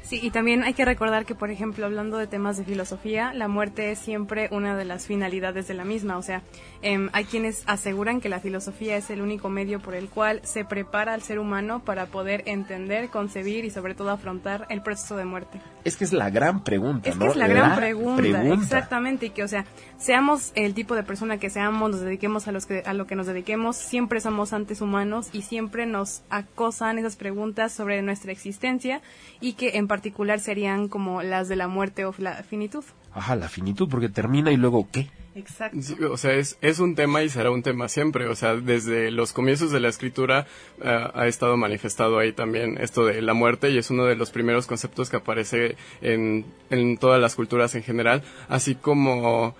[0.06, 3.48] Sí, y también hay que recordar que, por ejemplo, hablando de temas de filosofía, la
[3.48, 6.16] muerte es siempre una de las finalidades de la misma.
[6.16, 6.42] O sea,
[6.80, 10.64] em, hay quienes aseguran que la filosofía es el único medio por el cual se
[10.64, 15.24] prepara al ser humano para poder entender, concebir y sobre todo afrontar el proceso de
[15.24, 15.60] muerte.
[15.82, 17.24] Es que es la gran pregunta, Es ¿no?
[17.24, 18.54] que es la gran pregunta, pregunta.
[18.62, 19.64] exactamente, y que, o sea,
[19.98, 23.16] seamos el tipo de persona que seamos, nos dediquemos a, los que, a lo que
[23.16, 29.00] nos dediquemos, siempre somos antes humanos y siempre nos acosan esas preguntas sobre nuestra existencia
[29.40, 29.95] y que en particular
[30.38, 32.84] serían como las de la muerte o la finitud.
[33.12, 35.08] Ajá, la finitud, porque termina y luego ¿qué?
[35.34, 35.76] Exacto.
[35.82, 38.26] Sí, o sea, es, es un tema y será un tema siempre.
[38.26, 40.46] O sea, desde los comienzos de la escritura
[40.82, 44.30] eh, ha estado manifestado ahí también esto de la muerte y es uno de los
[44.30, 49.54] primeros conceptos que aparece en, en todas las culturas en general, así como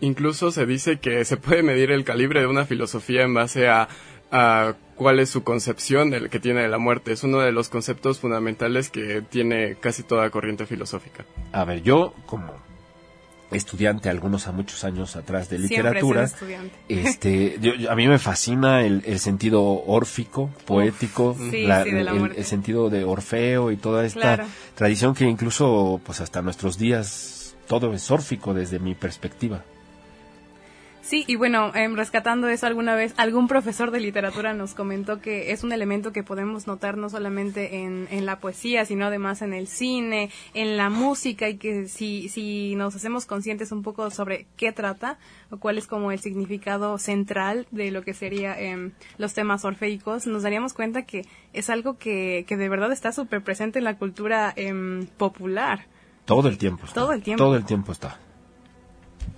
[0.00, 3.88] incluso se dice que se puede medir el calibre de una filosofía en base a,
[4.36, 7.12] a cuál es su concepción del que tiene de la muerte.
[7.12, 11.24] Es uno de los conceptos fundamentales que tiene casi toda corriente filosófica.
[11.52, 12.52] A ver, yo como
[13.50, 16.28] estudiante algunos a muchos años atrás de literatura,
[16.88, 21.90] este, yo- yo- a mí me fascina el, el sentido órfico, poético, sí, la- sí,
[21.92, 24.44] de la el, sentido de Orfeo y toda esta Claro.
[24.74, 29.62] tradición que incluso pues hasta nuestros días todo es órfico desde mi perspectiva.
[31.04, 35.52] Sí, y bueno, em, rescatando eso alguna vez, algún profesor de literatura nos comentó que
[35.52, 39.52] es un elemento que podemos notar no solamente en, en la poesía, sino además en
[39.52, 44.46] el cine, en la música, y que si, si nos hacemos conscientes un poco sobre
[44.56, 45.18] qué trata,
[45.50, 50.26] o cuál es como el significado central de lo que sería em, los temas orfeicos,
[50.26, 53.98] nos daríamos cuenta que es algo que, que de verdad está súper presente en la
[53.98, 55.84] cultura em, popular.
[56.24, 56.86] Todo el tiempo.
[56.86, 56.98] está.
[56.98, 57.44] Todo el tiempo.
[57.44, 58.18] Todo el tiempo está.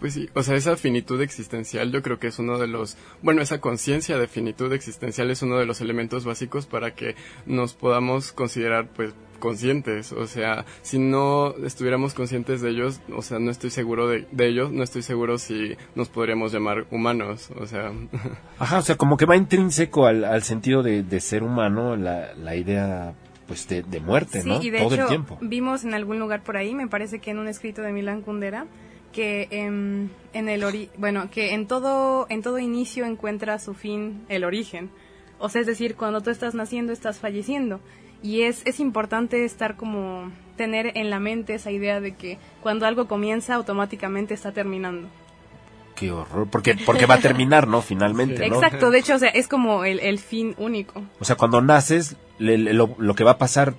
[0.00, 3.40] Pues sí, o sea, esa finitud existencial yo creo que es uno de los, bueno,
[3.40, 7.14] esa conciencia de finitud existencial es uno de los elementos básicos para que
[7.46, 13.38] nos podamos considerar pues conscientes, o sea, si no estuviéramos conscientes de ellos, o sea,
[13.38, 17.66] no estoy seguro de, de ellos, no estoy seguro si nos podríamos llamar humanos, o
[17.66, 17.92] sea,
[18.58, 22.34] Ajá, o sea, como que va intrínseco al, al sentido de, de ser humano la,
[22.34, 23.14] la idea
[23.46, 24.60] pues de, de muerte, Sí, ¿no?
[24.62, 25.38] y de Todo hecho el tiempo.
[25.40, 28.66] vimos en algún lugar por ahí, me parece que en un escrito de Milán Kundera,
[29.16, 34.22] que em, en el ori bueno, que en todo en todo inicio encuentra su fin
[34.28, 34.90] el origen.
[35.38, 37.80] O sea, es decir, cuando tú estás naciendo estás falleciendo.
[38.22, 42.86] Y es, es importante estar como tener en la mente esa idea de que cuando
[42.86, 45.08] algo comienza automáticamente está terminando.
[45.94, 47.80] Qué horror, porque, porque va a terminar, ¿no?
[47.80, 48.56] Finalmente, ¿no?
[48.56, 51.02] Exacto, de hecho, o sea, es como el, el fin único.
[51.20, 53.74] O sea, cuando naces, le- le- lo, lo que va a pasar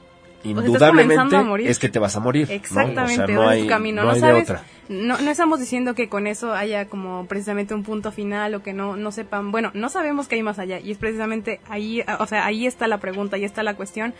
[0.52, 2.48] indudablemente es que te vas a morir.
[2.48, 2.54] ¿no?
[2.56, 4.64] Exactamente, O sea, no hay, tu camino, no hay de otra.
[4.90, 8.74] no, no estamos diciendo que con eso haya como precisamente un punto final o que
[8.74, 12.26] no, no sepan, bueno, no sabemos qué hay más allá y es precisamente ahí, o
[12.28, 14.14] sea, ahí está la pregunta, ahí está la cuestión,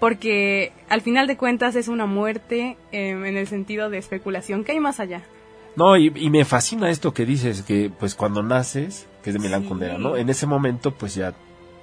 [0.00, 4.72] porque al final de cuentas es una muerte eh, en el sentido de especulación, ¿qué
[4.72, 5.22] hay más allá?
[5.76, 9.40] No, y, y me fascina esto que dices, que pues cuando naces, que es de
[9.40, 9.68] Milán Sí.
[9.68, 10.16] Kundera, ¿no?
[10.16, 11.34] En ese momento, pues ya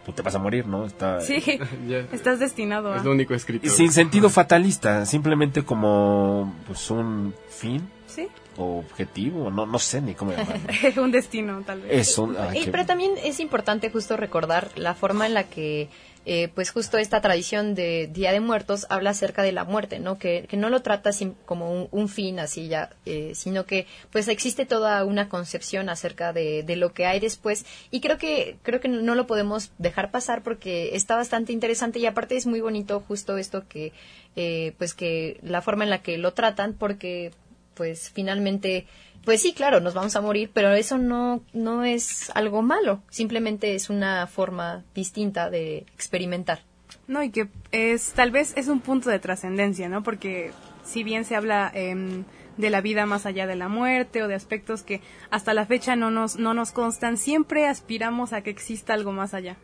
[0.06, 0.86] tú te vas a morir, ¿no?
[0.86, 1.44] Está, Sí,
[2.12, 2.98] estás destinado a...
[2.98, 3.70] es lo único escrito.
[3.70, 10.14] Sin sentido fatalista, simplemente como pues un fin Sí, o objetivo, no, no sé ni
[10.16, 10.62] cómo llamarlo.
[11.04, 12.18] un destino tal vez.
[12.54, 15.88] Y- qué- pero también es importante justo recordar la forma en la que
[16.26, 20.18] eh, pues justo esta tradición de Día de Muertos habla acerca de la muerte, ¿no?
[20.20, 21.12] Que, que no lo trata
[21.46, 26.34] como un, un fin así ya, eh, sino que pues existe toda una concepción acerca
[26.34, 30.12] de, de lo que hay después y creo que creo que no lo podemos dejar
[30.12, 33.92] pasar porque está bastante interesante y aparte es muy bonito justo esto que
[34.36, 37.32] eh, pues que la forma en la que lo tratan porque
[37.74, 38.86] pues finalmente,
[39.24, 43.76] pues sí, claro, nos vamos a morir, pero eso no, no es algo malo, simplemente
[43.76, 46.64] es una forma distinta de experimentar.
[47.08, 50.04] No, y que es, tal vez es un punto de trascendencia, ¿no?
[50.04, 50.52] Porque
[50.84, 52.24] si bien se habla em,
[52.58, 55.96] de la vida más allá de la muerte o de aspectos que hasta la fecha
[55.96, 59.58] no nos, no nos constan, siempre aspiramos a que exista algo más allá.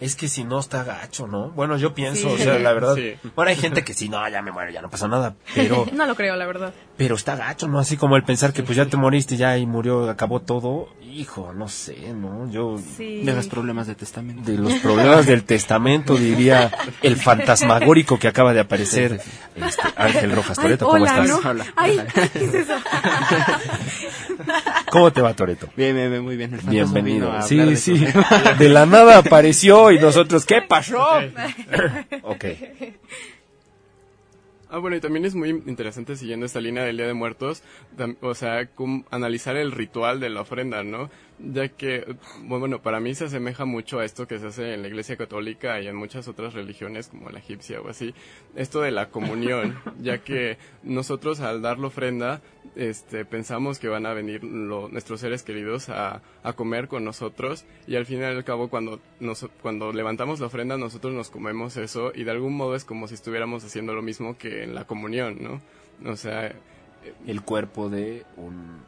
[0.00, 1.50] Es que si no está gacho, ¿no?
[1.50, 2.34] Bueno, yo pienso, Sí.
[2.34, 2.94] o sea, la verdad.
[2.94, 3.14] Sí.
[3.36, 5.34] Bueno, hay gente que sí, no, ya me muero, ya no pasa nada.
[5.54, 6.72] Pero, No lo creo, la verdad.
[6.96, 7.78] pero está gacho, ¿no?
[7.78, 10.88] Así como el pensar que pues ya te moriste, ya y murió, acabó todo.
[11.02, 12.48] Hijo, no sé, ¿no?
[12.50, 13.22] Yo, Sí.
[13.24, 14.50] De los problemas de testamento.
[14.50, 16.70] de los problemas del testamento, diría
[17.02, 19.20] el fantasmagórico que acaba de aparecer,
[19.56, 21.28] este, Ángel Rojas Toreto, ¿cómo hola, estás?
[21.44, 21.50] ¿no?
[21.50, 21.66] Hola.
[21.76, 22.00] Ay,
[22.32, 22.74] ¿qué es eso?
[24.90, 25.68] ¿Cómo te va, Toreto?
[25.76, 26.54] Bien, bien, bien, muy bien.
[26.54, 27.32] El vino Bienvenido.
[27.32, 28.04] a Sí, de sí.
[28.58, 31.04] De la nada apareció y nosotros, ¿qué pasó?
[32.22, 32.44] ok.
[34.72, 37.64] Ah, bueno, y también es muy interesante siguiendo esta línea del Día de Muertos,
[38.20, 38.68] o sea,
[39.10, 41.10] analizar el ritual de la ofrenda, ¿no?
[41.42, 42.04] Ya que,
[42.42, 45.80] bueno, para mí se asemeja mucho a esto que se hace en la Iglesia Católica
[45.80, 48.14] y en muchas otras religiones como la egipcia o así,
[48.56, 52.42] esto de la comunión, ya que nosotros al dar la ofrenda,
[52.76, 57.64] este, pensamos que van a venir lo- nuestros seres queridos a, a comer con nosotros
[57.86, 61.76] y al fin y al cabo cuando, nos, cuando levantamos la ofrenda nosotros nos comemos
[61.78, 64.84] eso y de algún modo es como si estuviéramos haciendo lo mismo que en la
[64.84, 66.10] comunión, ¿no?
[66.10, 66.52] O sea,
[67.26, 68.82] El cuerpo de un,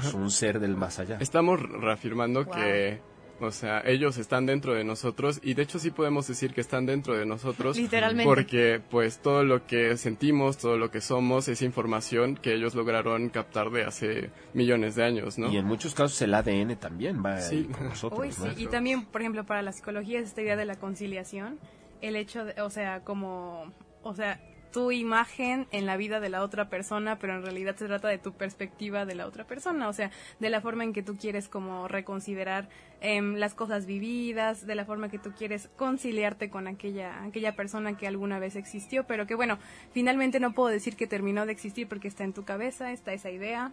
[0.00, 1.18] pues, un ser del más allá.
[1.20, 2.54] estamos reafirmando Wow.
[2.54, 3.00] que,
[3.40, 6.86] O sea, ellos están dentro de nosotros y de hecho sí podemos decir que están
[6.86, 7.76] dentro de nosotros.
[7.76, 8.24] Literalmente.
[8.24, 13.30] Porque pues todo lo que sentimos, todo lo que somos es información que ellos lograron
[13.30, 15.50] captar de hace millones de años, ¿no?
[15.52, 17.64] Y en muchos casos el ADN también va Sí.
[17.64, 18.54] con nosotros, Uy, ¿no?
[18.54, 18.62] sí.
[18.62, 21.58] Y también, por ejemplo, para la psicología es esta idea de la conciliación,
[22.02, 23.64] el hecho de, o sea, como,
[24.04, 24.40] o sea,
[24.74, 28.18] tu imagen en la vida de la otra persona, pero en realidad se trata de
[28.18, 30.10] tu perspectiva de la otra persona, o sea,
[30.40, 32.68] de la forma en que tú quieres como reconsiderar
[33.00, 37.96] em, las cosas vividas, de la forma que tú quieres conciliarte con aquella, aquella persona
[37.96, 39.60] que alguna vez existió, pero que bueno,
[39.92, 43.30] finalmente no puedo decir que terminó de existir porque está en tu cabeza, está esa
[43.30, 43.70] idea.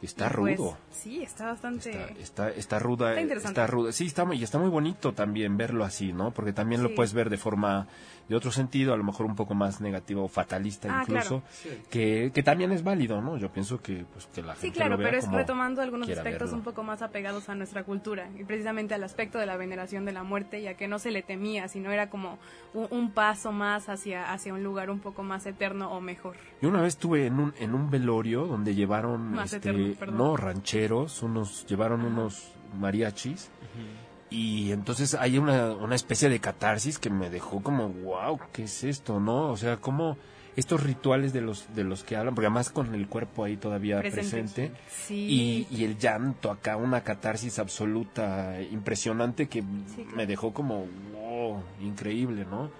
[0.00, 0.76] Está Y, pues, rudo.
[0.92, 1.90] sí, está bastante...
[1.90, 3.66] Está, está, está ruda, Está está, interesante.
[3.66, 3.90] ruda.
[3.92, 6.30] Sí, está, muy- y está muy bonito también verlo así, ¿no?
[6.30, 6.94] Porque también lo Sí.
[6.94, 7.88] puedes ver de forma,
[8.28, 11.70] de otro sentido, a lo mejor un poco más negativo o fatalista Ah, incluso, Sí.
[11.90, 13.38] que, que también es válido, ¿no?
[13.38, 15.82] Yo pienso que, pues, que la Sí, gente claro, lo vea pero es como retomando
[15.82, 16.56] algunos aspectos verlo.
[16.58, 20.12] un poco más apegados a nuestra cultura y precisamente al aspecto de la veneración de
[20.12, 22.38] la muerte, ya que no se le temía, sino era como
[22.72, 26.36] un, un paso más hacia, hacia un lugar un poco más eterno o mejor.
[26.62, 30.36] Yo una vez estuve en un, en un velorio donde llevaron, Más este, eterno, no,
[30.36, 33.50] rancheros, unos, llevaron unos mariachis.
[34.30, 38.84] Y entonces hay una, una especie de catarsis que me dejó como, wow, ¿qué es
[38.84, 39.48] esto, no?
[39.50, 40.18] O sea, como
[40.54, 44.00] estos rituales de los, de los que hablan, porque además con el cuerpo ahí todavía
[44.00, 44.72] presente, Presente.
[44.90, 45.66] Sí.
[45.70, 50.16] y, y el llanto acá, una catarsis absoluta, impresionante que claro.
[50.16, 52.70] me dejó como, wow, increíble, ¿no?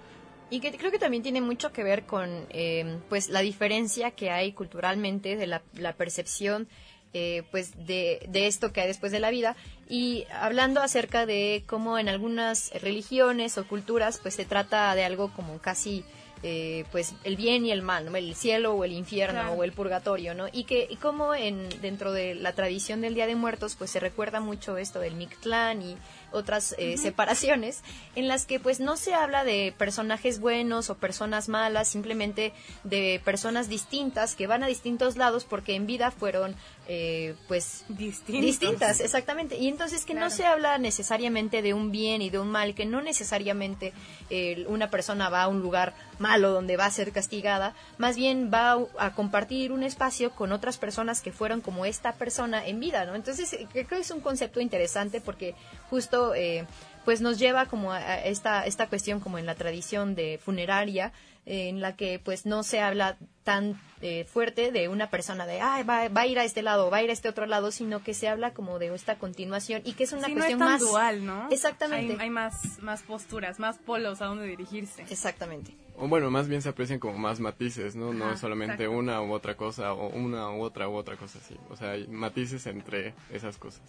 [0.49, 4.29] Y que creo que también tiene mucho que ver con eh, pues la diferencia que
[4.29, 6.67] hay culturalmente de la, la percepción
[7.13, 9.55] eh, pues de, de esto que hay después de la vida
[9.87, 15.31] y hablando acerca de cómo en algunas religiones o culturas pues se trata de algo
[15.33, 16.03] como casi
[16.41, 18.15] eh, pues el bien y el mal, ¿no?
[18.15, 19.55] el cielo o el infierno Claro.
[19.55, 20.45] o el purgatorio, ¿no?
[20.53, 23.99] Y que y como en dentro de la tradición del Día de Muertos pues se
[23.99, 25.97] recuerda mucho esto del Mictlán y
[26.31, 27.81] otras eh, separaciones
[28.15, 33.21] en las que pues no se habla de personajes buenos o personas malas, simplemente de
[33.23, 36.55] personas distintas que van a distintos lados porque en vida fueron
[36.91, 38.41] eh, pues Distintos.
[38.45, 39.57] distintas, exactamente.
[39.57, 42.85] Y entonces que no se habla necesariamente de un bien y de un mal, que
[42.85, 43.93] no necesariamente
[44.31, 48.49] eh, una persona va a un lugar malo donde va a ser castigada, más bien
[48.51, 52.79] va a, a compartir un espacio con otras personas que fueron como esta persona en
[52.79, 53.13] vida, ¿no?
[53.13, 55.53] Entonces eh, creo que es un concepto interesante porque
[55.91, 56.65] justo eh,
[57.05, 61.11] pues nos lleva como a, esta, esta cuestión como en la tradición de funeraria,
[61.45, 65.61] eh, en la que pues no se habla tan eh, fuerte de una persona de,
[65.61, 67.71] ay, va, va a ir a este lado, va a ir a este otro lado,
[67.71, 70.43] sino que se habla como de esta continuación y que es una Sí, no es
[70.43, 70.81] cuestión tan más...
[70.81, 71.47] dual, ¿no?
[71.49, 72.13] Exactamente.
[72.13, 75.01] Hay, hay más, más posturas, más polos a donde dirigirse.
[75.09, 75.73] Exactamente.
[75.97, 78.13] O bueno, más bien se aprecian como más matices, ¿no?
[78.13, 78.97] no Ajá, es solamente exacto.
[78.97, 81.55] una u otra cosa, o una u otra u otra cosa así.
[81.69, 83.81] O sea, hay matices entre esas cosas.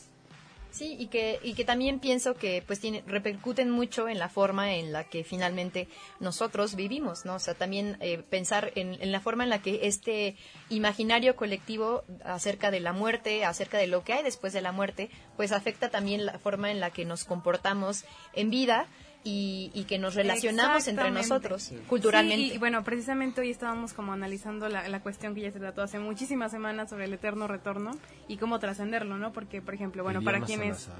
[0.70, 4.74] Sí, y que, y que también pienso que pues tiene, repercuten mucho en la forma
[4.74, 5.88] en la que finalmente
[6.20, 7.35] nosotros vivimos, ¿no?
[7.35, 10.37] O sea, también eh, pensar en, en la forma en la que este
[10.68, 15.11] imaginario colectivo acerca de la muerte, acerca de lo que hay después de la muerte,
[15.37, 18.04] pues afecta también la forma en la que nos comportamos
[18.35, 18.87] en vida
[19.22, 22.48] y, y que nos relacionamos entre nosotros culturalmente.
[22.48, 25.83] Sí, y bueno, precisamente hoy estábamos como analizando la, la cuestión que ya se trató
[25.83, 27.92] hace muchísimas semanas sobre el eterno retorno
[28.28, 29.33] y cómo trascenderlo, ¿no?
[29.33, 30.88] Porque, por ejemplo, bueno, para quienes...
[30.88, 30.90] ¿Eh?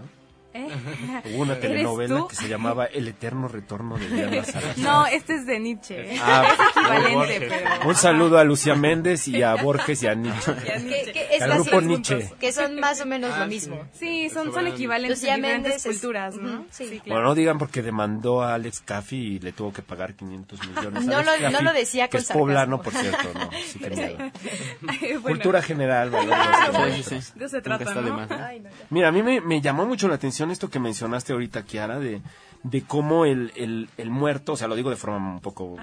[0.53, 4.79] Hubo una ¿Eres telenovela que se llamaba El eterno retorno de Diana Salazar.
[4.79, 6.15] No, este es de Nietzsche.
[6.15, 6.19] ¿eh?
[6.23, 7.89] Ah, es equivalente, pero...
[7.89, 10.53] Un saludo a Lucía Méndez y a Borges y a Nietzsche.
[10.67, 11.13] Ya que, Nietzsche.
[11.13, 12.33] que es Al grupo Nietzsche.
[12.41, 13.51] que son más o menos Ah, lo sí.
[13.51, 13.81] mismo.
[13.93, 16.53] Sí, son, son Sobre- equivalentes Lucía en diferentes Méndez es- culturas, ¿no?
[16.61, 16.85] Ujú, sí.
[16.89, 17.23] Bueno, claro.
[17.23, 21.05] no digan porque demandó a Alex Caffi y le tuvo que pagar 500 millones.
[21.07, 23.31] No lo- no Caffi, lo decía que con es poblano, por sarcasmo.
[23.33, 23.51] cierto, no.
[23.67, 25.17] sí que.
[25.19, 26.41] Bueno, Cultura general, valores
[27.07, 27.33] Sí, de sí, sí.
[27.39, 28.27] De eso se trata, ¿no?
[28.27, 28.27] ¿no?
[28.45, 28.71] Ay, no.
[28.91, 32.23] Mira, a mí me, me llamó mucho la atención esto que mencionaste ahorita, Kiara, de,
[32.63, 35.77] de cómo el, el, el muerto, o sea, lo digo de forma un poco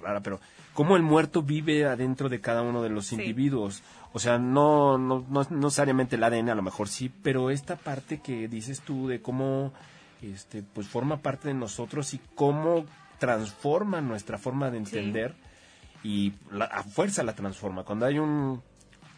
[0.00, 0.40] rara, pero
[0.72, 3.16] cómo el muerto vive adentro de cada uno de los Sí.
[3.16, 3.82] individuos.
[4.12, 7.76] O sea, no, no, no, no necesariamente el ADN, a lo mejor sí, pero esta
[7.76, 9.72] parte que dices tú de cómo
[10.22, 12.84] este, pues forma parte de nosotros y cómo
[13.18, 15.34] transforma nuestra forma de entender
[16.02, 17.82] y la, a fuerza la transforma.
[17.84, 18.62] Cuando hay un,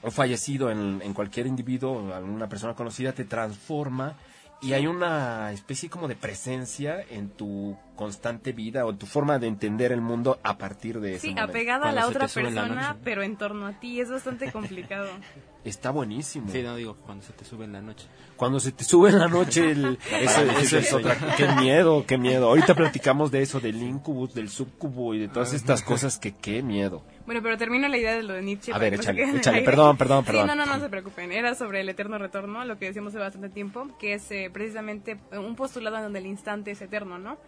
[0.03, 4.15] un fallecido en, en cualquier individuo, alguna persona conocida, te transforma
[4.63, 9.39] y hay una especie como de presencia en tu constante vida o en tu forma
[9.39, 11.51] de entender el mundo a partir de ese Sí, momento.
[11.51, 14.01] apegada a la otra la persona, pero en torno a ti.
[14.01, 15.09] Es bastante complicado.
[15.65, 16.51] Está buenísimo.
[16.51, 18.07] Sí, no digo cuando se te sube en la noche.
[18.37, 21.17] Cuando se te sube en la noche, el, eso, eso es otra.
[21.37, 22.49] Qué miedo, qué miedo.
[22.49, 26.63] Ahorita platicamos de eso, del incubus, del subcubo y de todas estas cosas que qué
[26.63, 27.03] miedo.
[27.31, 28.73] Bueno, pero termino la idea de lo de Nietzsche.
[28.73, 29.59] A ver, échale, échale.
[29.59, 29.65] aire.
[29.65, 30.49] Perdón, perdón, Sí, perdón.
[30.49, 31.31] no, no, no se preocupen.
[31.31, 35.17] Era sobre el eterno retorno, lo que decíamos hace bastante tiempo, que es eh, precisamente
[35.31, 37.39] un postulado en donde el instante es eterno, ¿no?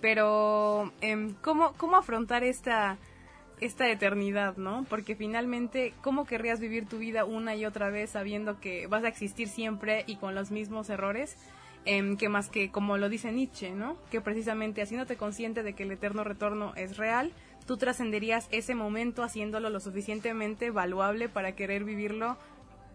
[0.00, 2.98] Pero, em, ¿cómo, ¿cómo afrontar esta,
[3.60, 4.86] esta eternidad, no?
[4.88, 9.08] Porque finalmente, ¿cómo querrías vivir tu vida una y otra vez sabiendo que vas a
[9.08, 11.36] existir siempre y con los mismos errores?
[11.84, 13.96] Em, que más que como lo dice Nietzsche, ¿no?
[14.08, 17.32] Que precisamente haciéndote consciente de que el eterno retorno es real,
[17.66, 22.36] tú trascenderías ese momento haciéndolo lo suficientemente valuable para querer vivirlo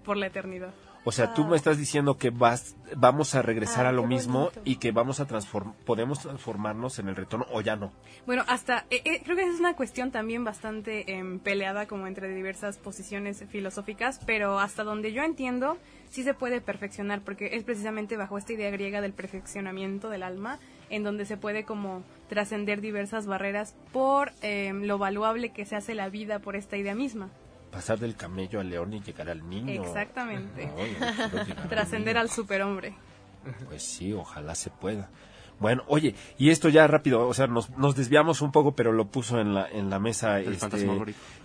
[0.03, 0.73] por la eternidad.
[1.03, 4.41] O sea, tú me estás diciendo que vas, vamos a regresar Ah, a lo mismo
[4.51, 4.61] bonito.
[4.65, 7.91] y que vamos a transform, podemos transformarnos en el retorno o ya no.
[8.27, 12.31] Bueno, hasta eh, eh, creo que es una cuestión también bastante em, peleada como entre
[12.31, 15.77] diversas posiciones filosóficas, pero hasta donde yo entiendo
[16.11, 20.59] sí se puede perfeccionar porque es precisamente bajo esta idea griega del perfeccionamiento del alma
[20.91, 25.95] en donde se puede como trascender diversas barreras por em, lo valuable que se hace
[25.95, 27.29] la vida por esta idea misma.
[27.71, 29.81] Pasar del camello al león y llegar al niño.
[29.83, 30.67] Exactamente.
[30.67, 32.21] No, al Trascender niño.
[32.21, 32.93] al superhombre.
[33.67, 35.09] Pues sí, ojalá se pueda.
[35.61, 39.05] Bueno, oye, y esto ya rápido, o sea, nos, nos desviamos un poco, pero lo
[39.05, 40.67] puso en la en la mesa El este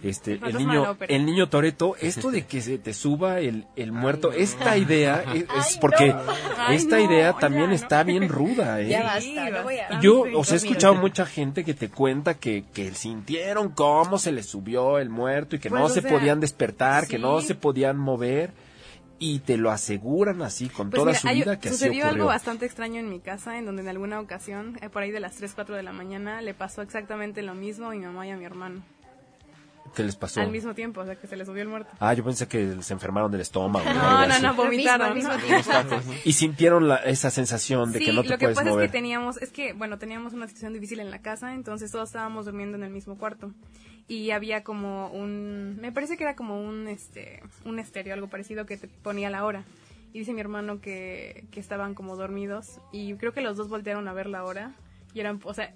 [0.03, 4.33] este El niño el niño Toreto, esto de que se te suba el, el muerto,
[4.33, 6.15] esta idea es, es porque
[6.57, 7.75] Ay, esta no, idea ya, también no.
[7.77, 8.89] está bien ruda, ¿eh?
[8.89, 10.01] Ya Sí, basta, no voy a...
[10.01, 10.39] Yo, Bastante.
[10.39, 14.47] o sea, he escuchado mucha gente que te cuenta que, que sintieron cómo se les
[14.47, 17.99] subió el muerto y que Pues, no se sea, podían despertar, que no se podían
[17.99, 18.51] mover
[19.19, 22.05] y te lo aseguran así con Pues toda mira, su hay- vida que así sucedió
[22.05, 22.23] ocurrió.
[22.23, 25.21] algo bastante extraño en mi casa, en donde en alguna ocasión, eh, por ahí de
[25.21, 28.31] las 3, 4 de la mañana, le pasó exactamente lo mismo a mi mamá y
[28.31, 28.83] a mi hermano.
[29.97, 30.41] ¿Qué les pasó?
[30.43, 31.91] Al mismo tiempo, o sea, que se les subió el muerto.
[31.99, 33.85] Ah, yo pensé que se enfermaron del estómago.
[33.95, 35.07] No, no, no, mismo, vomitaron.
[35.09, 35.39] al mismo ¿no?
[35.39, 36.13] tiempo.
[36.25, 38.85] Y sintieron la- esa sensación de Sí, que no te lo que puedes pasa mover.
[38.85, 42.11] es que teníamos, es que, bueno, teníamos una situación difícil en la casa, entonces todos
[42.11, 43.53] estábamos durmiendo en el mismo cuarto.
[44.07, 48.67] Y había como un, me parece que era como un, este, un estéreo, algo parecido
[48.67, 49.65] que te ponía la hora.
[50.13, 54.07] Y dice mi hermano que, que estaban como dormidos y creo que los dos voltearon
[54.09, 54.73] a ver la hora
[55.15, 55.75] y eran, o sea,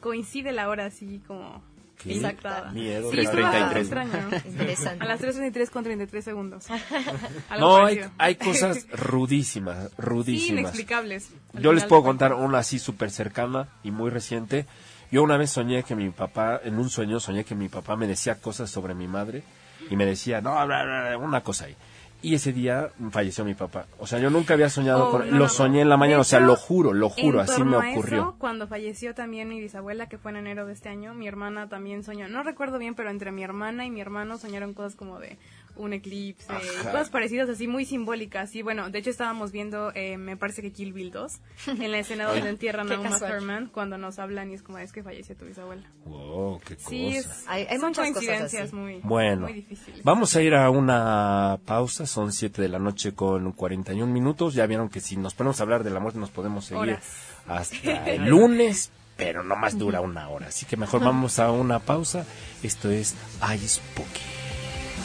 [0.00, 1.62] coincide la hora así como
[2.02, 2.70] Qué exactada.
[2.72, 3.10] miedo.
[3.10, 3.80] Sí, de fue bastante 3:33.
[3.80, 4.28] extraño.
[4.46, 5.04] Interesante.
[5.04, 6.66] A las 3.33 con 33 segundos.
[7.50, 10.60] Algo No, hay, hay cosas rudísimas, Sí, rudísimas.
[10.60, 11.30] inexplicables.
[11.54, 14.66] Yo les puedo contar una así súper cercana y muy reciente.
[15.10, 18.06] Yo una vez soñé que mi papá, en un sueño soñé que mi papá me
[18.06, 19.42] decía cosas sobre mi madre
[19.90, 21.76] y me decía, no, bla, bla, bla, una cosa ahí.
[22.22, 23.86] Y ese día falleció mi papá.
[23.98, 25.48] O sea, yo nunca había soñado Oh, con no, Lo no.
[25.48, 27.80] soñé en la mañana, o sea, hecho, lo juro, lo juro, En así me torno
[27.80, 28.20] a ocurrió.
[28.22, 31.68] eso, cuando falleció también mi bisabuela, que fue en enero de este año, mi hermana
[31.70, 32.28] también soñó.
[32.28, 35.38] No recuerdo bien, pero entre mi hermana y mi hermano soñaron cosas como de
[35.80, 36.90] un eclipse, Ajá.
[36.92, 38.54] cosas parecidas así, muy simbólicas.
[38.54, 41.40] Y bueno, de hecho estábamos viendo, eh, me parece que Kill Bill 2,
[41.80, 43.38] en la escena donde entierran a Uma casual.
[43.38, 45.82] Thurman, cuando nos hablan y es como, es que falleció tu bisabuela.
[46.04, 46.88] Wow, qué cosa.
[46.90, 48.76] Sí, es, Hay- hay son muchas cosas coincidencias así.
[48.76, 50.02] muy, Bueno, muy difíciles.
[50.04, 54.66] vamos a ir a una pausa, son 7 de la noche con 41 minutos, ya
[54.66, 57.04] vieron que si nos ponemos a hablar de la muerte nos podemos seguir Horas.
[57.46, 61.78] hasta el lunes, pero no más dura una hora, así que mejor vamos a una
[61.78, 62.24] pausa,
[62.62, 64.20] esto es Ay Spooky,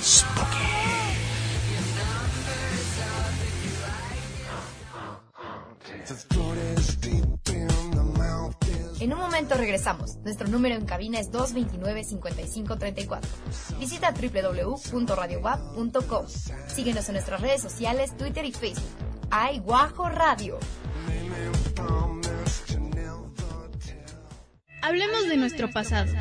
[0.05, 0.59] Spooky.
[8.99, 10.17] En un momento regresamos.
[10.17, 13.19] Nuestro número en cabina es 229-5534.
[13.79, 16.27] Visita www.radiowap.com.
[16.67, 18.85] Síguenos en nuestras redes sociales, Twitter y Facebook.
[19.31, 20.59] Ay, Guajo Radio.
[24.83, 26.11] Hablemos de nuestro pasado.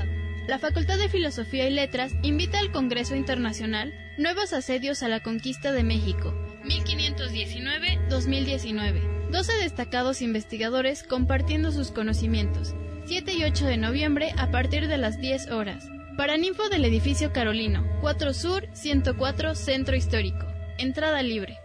[0.46, 5.72] La Facultad de Filosofía y Letras invita al Congreso Internacional Nuevos Asedios a la Conquista
[5.72, 6.34] de México,
[6.64, 9.30] 1519-2019.
[9.30, 12.74] 12 destacados investigadores compartiendo sus conocimientos.
[13.06, 15.88] 7 y 8 de noviembre a partir de las 10 horas.
[16.18, 20.46] Paraninfo del edificio Carolino, 4 Sur, 104 Centro Histórico.
[20.76, 21.56] Entrada libre.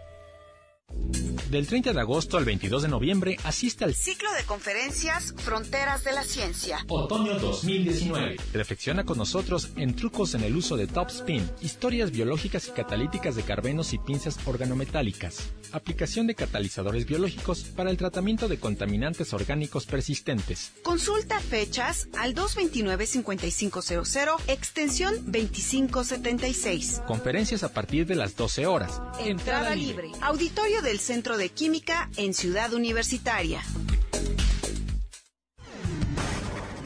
[1.50, 6.12] Del 30 de agosto al 22 de noviembre asiste al Ciclo de conferencias Fronteras de
[6.12, 6.78] la Ciencia.
[6.86, 8.36] Otoño 2019.
[8.52, 13.34] Reflexiona con nosotros en trucos en el uso de top spin, historias biológicas y catalíticas
[13.34, 19.86] de carbenos y pinzas organometálicas, aplicación de catalizadores biológicos para el tratamiento de contaminantes orgánicos
[19.86, 20.70] persistentes.
[20.84, 27.02] Consulta fechas al 229-5500, extensión 2576.
[27.08, 29.02] Conferencias a partir de las 12 horas.
[29.24, 30.12] Entrada libre.
[30.20, 33.62] Auditorio del Centro de Química en Ciudad Universitaria.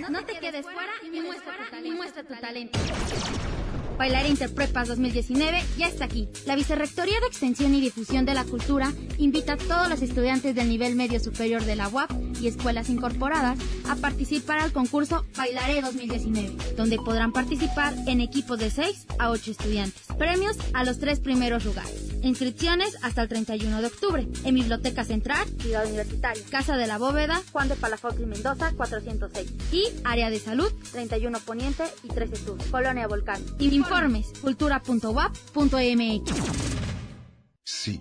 [0.08, 1.20] No te quedes fuera y
[1.90, 2.78] muestra tu talento.
[3.98, 6.28] Muestra Interprepas 2019 ya está aquí.
[6.46, 10.68] La Vicerrectoría de Extensión y Difusión de la Cultura invita a todos los estudiantes del
[10.68, 16.74] nivel medio superior de la UAP y escuelas incorporadas a participar al concurso Bailaré 2019,
[16.76, 20.02] donde podrán participar en equipos de 6 a 8 estudiantes.
[20.18, 22.13] Premios a los tres primeros lugares.
[22.24, 27.42] Inscripciones hasta el 31 de octubre en Biblioteca Central, Ciudad Universitaria, Casa de la Bóveda,
[27.52, 32.56] Juan de Palafox y Mendoza, 406 y Área de Salud, 31 Poniente y 13 Sur,
[32.70, 33.42] Colonia Volcán.
[33.58, 36.32] Informes, cultura.wap.mx.
[37.62, 38.00] Sí.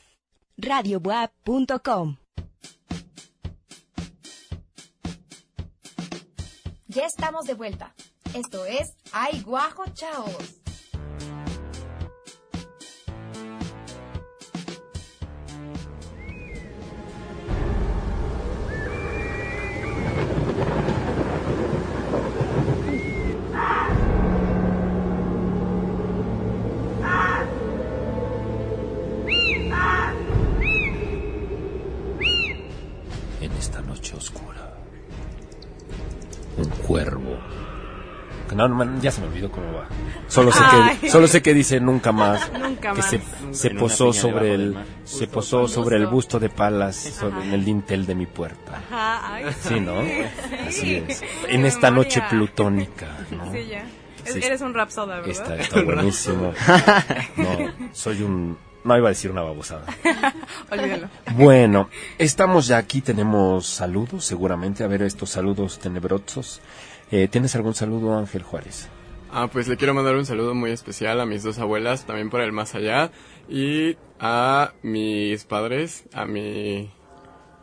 [0.57, 2.17] radiobuap.com.
[6.87, 7.93] Ya estamos de vuelta.
[8.33, 10.60] Esto es Ay Guajo Chavos.
[38.67, 39.87] No, no, ya se me olvidó cómo va.
[40.27, 40.59] Solo sé
[41.01, 42.51] que, solo sé que dice nunca más.
[42.59, 43.09] Nunca que más.
[43.09, 47.65] se, se posó sobre el, se posó sobre el busto de Palas sobre, en el
[47.65, 48.81] dintel de mi puerta.
[48.89, 50.01] Ajá, ay, Sí, ¿no?
[50.01, 50.11] sí.
[50.67, 51.23] Así es.
[51.47, 52.09] En esta memoria.
[52.09, 53.51] noche plutónica, ¿no?
[53.51, 53.85] Sí, ya.
[54.23, 54.39] Sí.
[54.43, 55.29] Eres un rapsoda, ¿verdad?
[55.29, 56.53] Está, está buenísimo.
[57.37, 58.57] No, soy un...
[58.83, 59.85] No iba a decir una babosada.
[60.71, 61.07] Olvídalo.
[61.35, 64.83] Bueno, estamos ya aquí, tenemos saludos, seguramente.
[64.83, 66.61] A ver estos saludos tenebrosos.
[67.11, 68.87] Eh, ¿Tienes algún saludo, Ángel Juárez?
[69.31, 72.41] Ah, pues le quiero mandar un saludo muy especial a mis dos abuelas, también por
[72.41, 73.11] el más allá,
[73.49, 76.89] y a mis padres, a mi...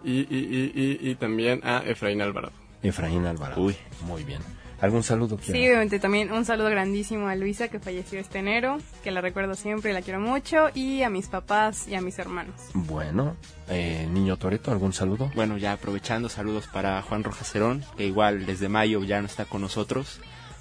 [0.05, 2.53] Y, y, y, y, y también a Efraín Alvarado.
[2.83, 3.61] Efraín Alvarado.
[3.61, 4.41] Uy, muy bien.
[4.81, 5.39] ¿Algún saludo?
[5.43, 5.69] Sí, Kiara?
[5.71, 9.91] obviamente también un saludo grandísimo a Luisa que falleció este enero, que la recuerdo siempre
[9.91, 12.55] y la quiero mucho, y a mis papás y a mis hermanos.
[12.75, 13.35] Bueno,
[13.69, 15.33] eh, Niño Toreto, ¿algún saludo?
[15.35, 19.47] Bueno, ya aprovechando, saludos para Juan Rojas Cerón, que igual desde mayo ya no está
[19.47, 20.21] con nosotros,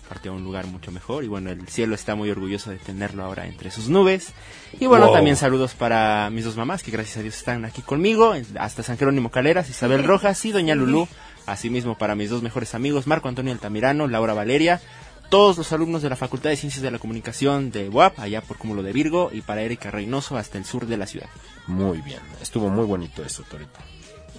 [0.09, 3.23] partió a un lugar mucho mejor y bueno, el cielo está muy orgulloso de tenerlo
[3.23, 4.33] ahora entre sus nubes.
[4.79, 5.15] Y bueno, Wow.
[5.15, 8.97] también saludos para mis dos mamás, que gracias a Dios están aquí conmigo, hasta San
[8.97, 11.07] Jerónimo Caleras, Isabel Rojas y Doña Lulú.
[11.47, 14.81] Asimismo para mis dos mejores amigos, Marco Antonio Altamirano, Laura Valeria,
[15.29, 18.57] todos los alumnos de la Facultad de Ciencias de la Comunicación de UAP, allá por
[18.57, 21.29] Cúmulo de Virgo, y para Erika Reynoso hasta el sur de la ciudad.
[21.65, 23.79] Muy bien, estuvo muy bonito eso, Toreto.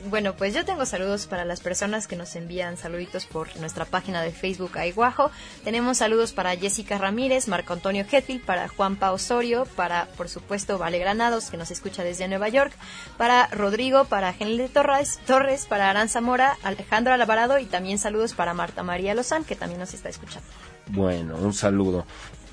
[0.07, 4.23] Bueno, pues yo tengo saludos para las personas que nos envían saluditos por nuestra página
[4.23, 5.31] de Facebook Aiguajo.
[5.65, 10.79] Tenemos saludos para Jessica Ramírez, Marco Antonio Hetfield, para Juan Pa Osorio, para, por supuesto,
[10.79, 12.73] Vale Granados, que nos escucha desde Nueva York,
[13.17, 18.55] para Rodrigo, para Genel Torres, Torres, para Aranza Mora, Alejandro Alvarado y también saludos para
[18.55, 20.49] Marta María Lozán, que también nos está escuchando.
[20.91, 22.07] Bueno, un saludo.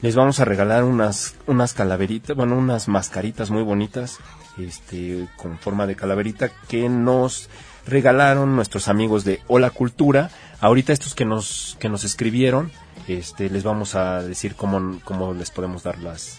[0.06, 4.20] Les vamos a regalar unas, unas calaveritas, bueno, unas mascaritas muy bonitas,
[4.56, 7.50] este, con forma de calaverita que nos
[7.88, 10.30] regalaron nuestros amigos de Hola Cultura.
[10.62, 12.72] Ahorita estos que nos, que nos escribieron,
[13.08, 16.38] este, les vamos a decir cómo, cómo les podemos dar las,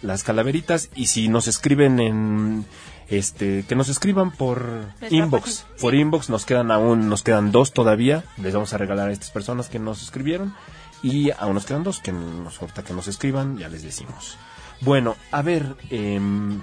[0.00, 0.88] las calaveritas.
[0.94, 2.64] Y si nos escriben en,
[3.08, 8.24] este, que nos escriban por inbox, por inbox nos quedan aún, nos quedan dos todavía,
[8.38, 10.54] les vamos a regalar a estas personas que nos escribieron
[11.02, 14.36] y aún nos quedan dos que nos ahorita que nos escriban ya les decimos.
[14.80, 16.60] Bueno, a ver, em,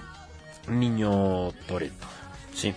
[0.68, 2.06] niño Toreto,
[2.54, 2.74] Sí.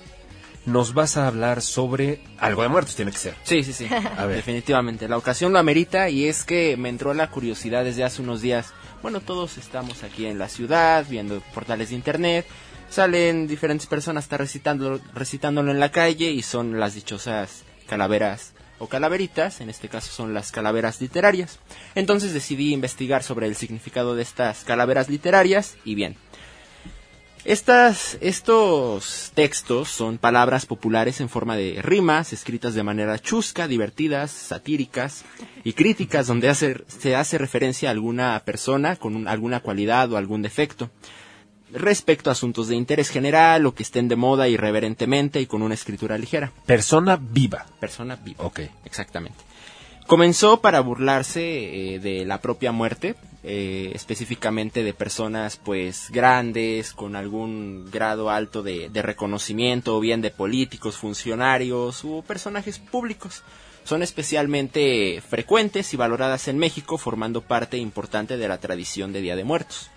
[0.66, 3.34] nos vas a hablar sobre algo de muertos tiene que ser.
[3.42, 3.86] Sí, sí, sí.
[4.18, 4.36] A ver.
[4.36, 5.08] Definitivamente.
[5.08, 8.72] La ocasión lo amerita y es que me entró la curiosidad desde hace unos días.
[9.02, 12.46] Bueno, todos estamos aquí en la ciudad viendo portales de internet.
[12.88, 18.52] Salen diferentes personas está recitando, recitándolo en la calle y son las dichosas calaveras
[18.82, 19.60] o calaveritas.
[19.60, 21.58] En este caso son las calaveras literarias.
[21.94, 26.16] Entonces decidí investigar sobre el significado de estas calaveras literarias y bien.
[27.44, 34.30] Estas, estos textos son palabras populares en forma de rimas, escritas de manera chusca, divertidas,
[34.30, 35.24] satíricas
[35.64, 40.40] y críticas, donde se hace referencia a alguna persona con un- alguna cualidad o algún
[40.42, 40.90] defecto,
[41.72, 45.74] respecto a asuntos de interés general o que estén de moda irreverentemente y con una
[45.74, 46.52] escritura ligera.
[46.66, 47.66] Persona viva.
[47.80, 48.44] Persona viva.
[48.44, 48.60] Ok.
[48.84, 49.38] Exactamente.
[50.06, 53.14] Comenzó para burlarse eh, de la propia muerte,
[53.44, 60.20] eh, específicamente de personas pues grandes, con algún grado alto de, de reconocimiento, o bien
[60.20, 63.42] de políticos, funcionarios o personajes públicos.
[63.84, 69.34] Son especialmente frecuentes y valoradas en México, formando parte importante de la tradición de Día
[69.34, 69.90] de Muertos.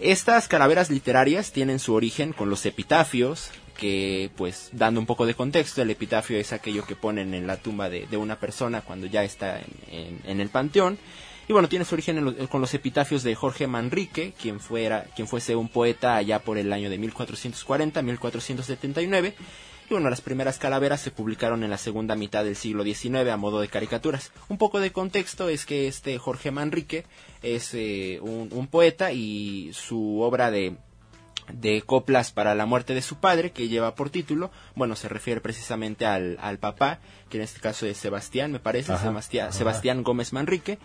[0.00, 5.34] Estas calaveras literarias tienen su origen con los epitafios, que pues dando un poco de
[5.34, 9.06] contexto, el epitafio es aquello que ponen en la tumba de, de una persona cuando
[9.06, 10.98] ya está en, en- el panteón.
[11.48, 15.04] Y bueno, tiene su origen en lo- con los epitafios de Jorge Manrique, quien, fuera,
[15.16, 19.32] quien fuese un poeta allá por el año de 1440-1479.
[19.90, 23.60] Bueno, las primeras calaveras se publicaron en la segunda mitad del siglo XIX a modo
[23.60, 24.30] de caricaturas.
[24.48, 27.04] Un poco de contexto es que este Jorge Manrique
[27.42, 30.76] es eh, un, un poeta y su obra de,
[31.52, 35.40] de coplas para la muerte de su padre, que lleva por título, bueno, se refiere
[35.40, 39.58] precisamente al, al papá, que en este caso es Sebastián, me parece, Ajá, Sebastián, ajá.
[39.58, 40.78] Sebastián Gómez Manrique.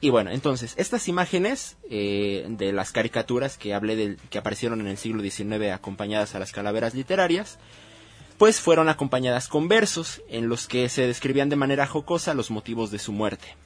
[0.00, 4.86] Y bueno, entonces, estas imágenes eh, de las caricaturas que hablé del, que aparecieron en
[4.86, 7.58] el siglo XIX acompañadas a las calaveras literarias,
[8.38, 12.90] pues fueron acompañadas con versos en los que se describían de manera jocosa los motivos
[12.90, 13.56] de su muerte.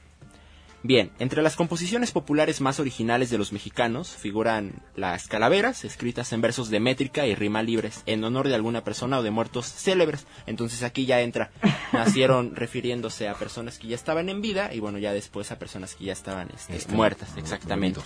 [0.81, 6.39] Bien, entre las composiciones populares más originales de los mexicanos figuran las calaveras, escritas en
[6.39, 10.25] versos de métrica y rima libres, en honor de alguna persona o de muertos célebres.
[10.45, 11.51] Entonces aquí ya entra,
[11.91, 15.95] nacieron refiriéndose a personas que ya estaban en vida y bueno, ya después a personas
[15.95, 17.99] que ya estaban este, Este, muertas, exactamente.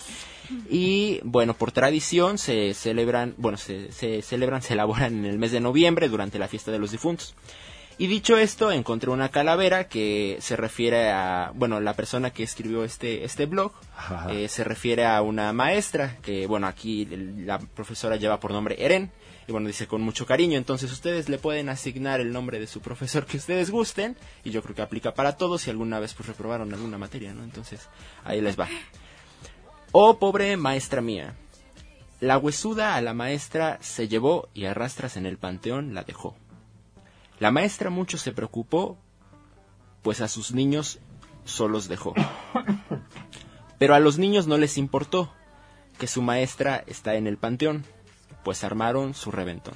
[0.68, 5.52] Y bueno, por tradición se celebran, bueno, se, se celebran, se elaboran en el mes
[5.52, 7.36] de noviembre durante la fiesta de los difuntos.
[7.96, 12.82] Y dicho esto, encontré una calavera que se refiere a, bueno, la persona que escribió
[12.82, 13.72] este, este blog,
[14.30, 19.12] eh, se refiere a una maestra que, bueno, aquí la profesora lleva por nombre Eren,
[19.46, 22.80] y bueno, dice con mucho cariño, entonces ustedes le pueden asignar el nombre de su
[22.80, 26.28] profesor que ustedes gusten, y yo creo que aplica para todos si alguna vez pues
[26.28, 27.44] reprobaron alguna materia, ¿no?
[27.44, 27.88] Entonces,
[28.24, 28.68] ahí les va.
[29.92, 31.36] Oh, pobre maestra mía.
[32.18, 36.34] La huesuda a la maestra se llevó y a rastras en el panteón la dejó.
[37.38, 38.98] La maestra mucho se preocupó,
[40.02, 41.00] pues a sus niños
[41.44, 42.14] solos dejó.
[43.78, 45.32] Pero a los niños no les importó
[45.98, 47.84] que su maestra está en el panteón,
[48.42, 49.74] pues armaron su reventón.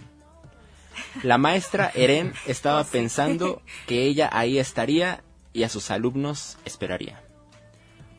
[1.22, 7.22] La maestra Eren estaba pensando que ella ahí estaría y a sus alumnos esperaría.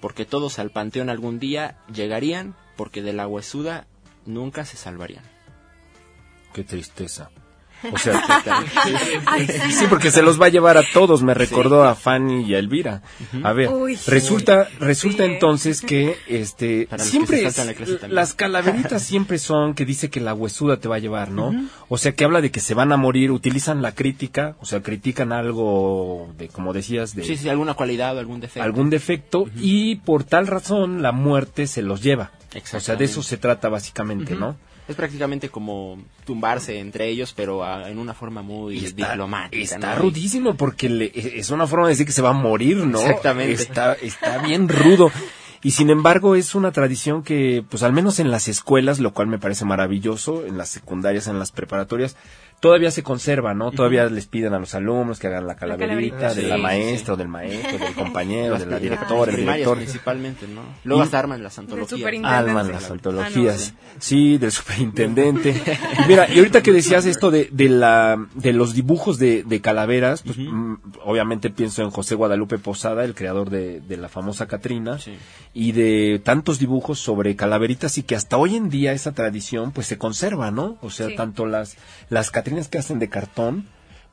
[0.01, 3.87] Porque todos al panteón algún día llegarían, porque de la huesuda
[4.25, 5.23] nunca se salvarían.
[6.53, 7.29] Qué tristeza.
[7.91, 8.21] O sea,
[9.69, 11.23] sí, porque se los va a llevar a todos.
[11.23, 13.01] Me recordó a Fanny y a Elvira.
[13.43, 13.97] A ver, Uy.
[14.07, 18.15] resulta, resulta entonces que este Para los que siempre la también.
[18.15, 21.53] las calaveritas siempre son que dice que la huesuda te va a llevar, ¿no?
[21.88, 24.82] O sea, que habla de que se van a morir, utilizan la crítica, o sea,
[24.82, 28.63] critican algo de, como decías, de Sí, sí, alguna cualidad o algún defecto.
[28.63, 32.32] algún defecto y por tal razón la muerte se los lleva.
[32.73, 34.36] O sea, de eso se trata básicamente.
[34.36, 34.57] ¿no?
[34.89, 39.61] Es prácticamente como tumbarse entre ellos, pero en una forma muy diplomática.
[39.63, 40.01] Está ¿no?
[40.01, 42.99] rudísimo porque le- es una forma de decir que se va a morir, ¿no?
[42.99, 43.53] Exactamente.
[43.53, 45.11] Está, está bien rudo.
[45.61, 49.27] Y sin embargo es una tradición que, pues al menos en las escuelas, lo cual
[49.27, 52.15] me parece maravilloso, en las secundarias, en las preparatorias,
[52.60, 53.72] todavía se conserva, ¿no?
[53.72, 55.88] Todavía les piden a los alumnos que hagan la calaverita
[56.18, 56.34] calaverita.
[56.34, 57.12] de Sí, la maestra sí.
[57.12, 59.78] o del maestro, del compañero, de la directora, las el primarias director.
[59.78, 60.62] principalmente, ¿no?
[60.84, 62.01] Luego Y- hasta arman las antologías.
[62.26, 63.62] Alman las Ah, no, antologías.
[63.62, 63.74] sí.
[63.99, 65.62] sí, del superintendente.
[66.07, 70.22] Mira, y ahorita que decías esto de, de la de los dibujos de, de calaveras,
[70.24, 70.74] pues mm,
[71.05, 74.97] obviamente pienso en José Guadalupe Posada, el creador de, de la famosa Catrina,
[75.53, 79.88] y de tantos dibujos sobre calaveritas y que hasta hoy en día esa tradición pues
[79.88, 80.78] se conserva, ¿no?
[80.82, 81.78] O sea, tanto las
[82.10, 83.68] las Catrinas que hacen de cartón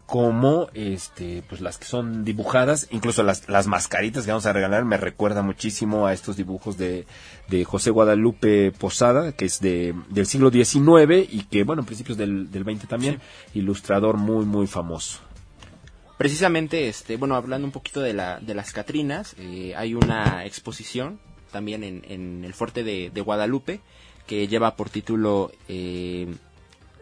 [0.06, 4.84] como este pues las que son dibujadas incluso las, las mascaritas que vamos a regalar
[4.84, 7.06] me recuerda muchísimo a estos dibujos de,
[7.48, 12.52] de José Guadalupe Posada que es de del siglo XIX y que bueno principios del,
[12.52, 13.20] del 20 también
[13.54, 15.20] ilustrador muy muy famoso.
[16.18, 21.20] Precisamente, este, bueno, hablando un poquito de, la, de las Catrinas, eh, hay una exposición
[21.52, 23.80] también en, en el fuerte de, de Guadalupe
[24.26, 26.34] que lleva por título eh,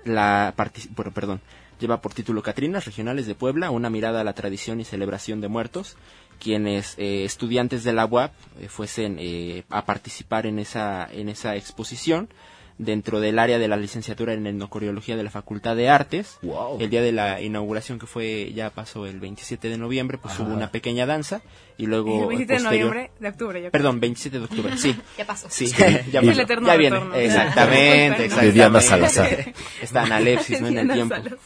[0.04, 0.54] la
[0.94, 1.40] bueno, perdón,
[1.80, 5.48] lleva por título Catrinas Regionales de Puebla, una mirada a la tradición y celebración de
[5.48, 5.96] muertos.
[6.40, 11.56] Quienes eh, estudiantes de la UAP eh, fuesen eh, a participar en esa en esa
[11.56, 12.28] exposición
[12.76, 16.38] dentro del área de la licenciatura en etnocoreología de la Facultad de Artes.
[16.80, 20.42] El día de la inauguración que fue ya pasó el 27 de noviembre, pues Ajá.
[20.42, 21.40] hubo una pequeña danza
[21.78, 23.58] y luego El 27 de posterior- noviembre, de octubre.
[23.58, 23.70] yo creo.
[23.70, 24.96] Perdón, 27 de octubre, sí.
[25.18, 25.46] Ya pasó.
[25.50, 25.66] Sí,
[26.12, 26.32] ya, pasó.
[26.32, 27.00] El eterno ya viene.
[27.14, 28.52] Exactamente, De exactamente.
[28.52, 29.52] Diana Salazar.
[29.80, 30.68] Está analepsis, ¿no?
[30.68, 31.14] En el tiempo.
[31.14, 31.38] Salazar.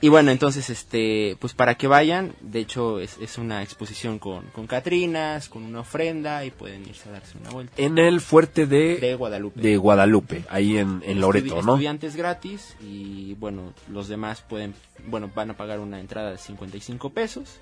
[0.00, 4.44] Y bueno, entonces, este, pues para que vayan, de hecho es, es una exposición con,
[4.52, 7.72] con Catrinas, con una ofrenda y pueden irse a darse una vuelta.
[7.78, 9.60] En el fuerte de, De Guadalupe.
[9.60, 11.72] de Guadalupe, ahí en, en Loreto, Estudi- ¿no?
[11.74, 14.74] Estudiantes gratis y bueno, los demás pueden,
[15.06, 17.58] bueno, van a pagar una entrada de 55 pesos.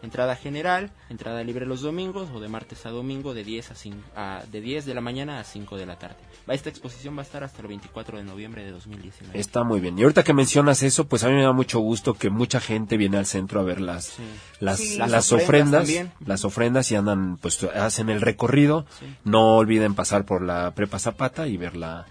[0.00, 3.98] Entrada general, entrada libre los domingos o de martes a domingo de 10 a 5,
[4.14, 6.14] a- de 10 de la mañana a 5 de la tarde.
[6.48, 9.36] Va, esta exposición va a estar hasta el 24 de noviembre de 2019.
[9.38, 9.98] Está muy bien.
[9.98, 12.96] Y ahorita que mencionas eso, pues a mí me da mucho gusto que mucha gente
[12.96, 14.16] viene al centro a ver las,
[14.60, 14.96] las, Sí.
[14.98, 15.88] las, Las ofrendas,
[16.24, 18.86] las ofrendas y andan, pues hacen el recorrido.
[19.24, 22.06] No olviden pasar por la Prepa Zapata y ver la,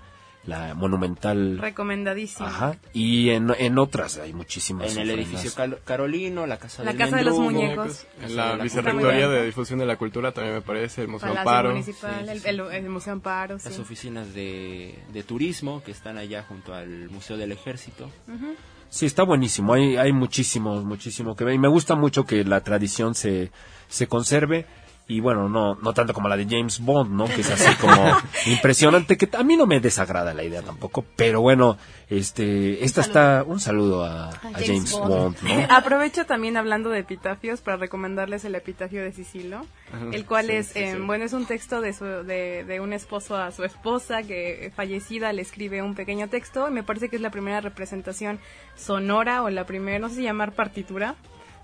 [0.47, 1.59] la monumental.
[1.59, 2.47] Recomendadísimo.
[2.47, 2.77] Ajá.
[2.93, 5.27] Y en, en otras hay muchísimas En el ofrendas.
[5.33, 8.07] edificio Cal- Carolino, la Casa La del Casa de los Muñecos.
[8.21, 11.41] En la de Vicerrectoría de Difusión de la Cultura también me parece, el Museo Palacio
[11.49, 11.69] Amparo.
[11.71, 13.69] Municipal, Sí, el, sí, el- el Museo Amparo, sí.
[13.69, 18.09] Las oficinas de, de turismo que están allá junto al Museo del Ejército.
[18.27, 18.55] Ujú.
[18.89, 19.73] Sí, está buenísimo.
[19.73, 21.55] Hay, hay muchísimo, muchísimo que ver.
[21.55, 23.51] Y me gusta mucho que la tradición se,
[23.89, 24.65] se conserve.
[25.09, 27.25] Y bueno, no, no tanto como la de James Bond, ¿no?
[27.27, 27.95] Que es así como
[28.45, 31.05] impresionante, que a mí no me desagrada la idea tampoco.
[31.15, 31.77] Pero bueno,
[32.09, 35.65] este, esta está, un saludo a, a James, Bond, ¿no?
[35.69, 39.65] Aprovecho también hablando de epitafios para recomendarles el epitafio de Sicilo,
[40.11, 41.01] el cual Sí, es, sí, eh, sí.
[41.01, 45.31] bueno, es un texto de, su- de, de un esposo a su esposa que fallecida
[45.31, 48.39] le escribe un pequeño texto y me parece que es la primera representación
[48.75, 51.15] sonora o la primera, no sé si llamar partitura,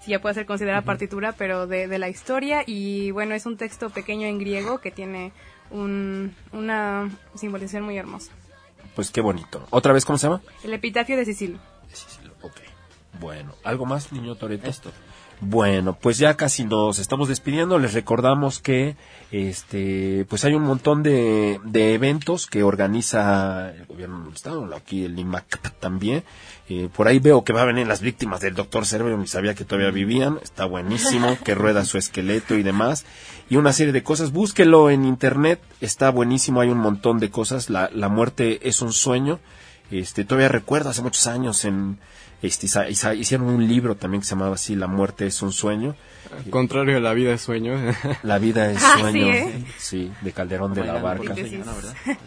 [0.04, 3.58] si ya puede ser considerada partitura, pero de, de la historia y bueno, es un
[3.58, 5.32] texto pequeño en griego que tiene
[5.72, 8.32] un, una simbolización muy hermosa.
[8.96, 9.66] Pues qué bonito.
[9.70, 10.42] ¿Otra vez cómo se llama?
[10.64, 11.60] El epitafio de Sicilo.
[13.20, 14.70] Bueno, ¿algo más, niño Toreto?
[15.46, 17.78] Bueno, pues ya casi nos estamos despidiendo.
[17.78, 18.96] Les recordamos que
[19.30, 25.04] este pues hay un montón de, de eventos que organiza el gobierno del estado, aquí
[25.04, 26.24] el IMAC también.
[26.70, 29.54] Eh, por ahí veo que va a venir las víctimas del doctor Cerebro, ni sabía
[29.54, 30.40] que todavía vivían.
[30.42, 33.06] Está buenísimo, que rueda su esqueleto y demás.
[33.50, 34.32] Y una serie de cosas.
[34.32, 37.70] Búsquelo en internet, está buenísimo, hay un montón de cosas.
[37.70, 39.42] La, la muerte es un sueño.
[39.92, 42.00] Este, todavía recuerdo hace muchos años en
[42.44, 42.68] este,
[43.18, 45.96] hicieron un libro también que se llamaba así La muerte es un sueño.
[46.50, 47.76] Contrario a la vida es sueño.
[48.24, 49.26] La vida es Ah, sueño.
[49.26, 49.66] sí, ¿eh?
[49.78, 51.34] Sí, de Calderón de la Barca.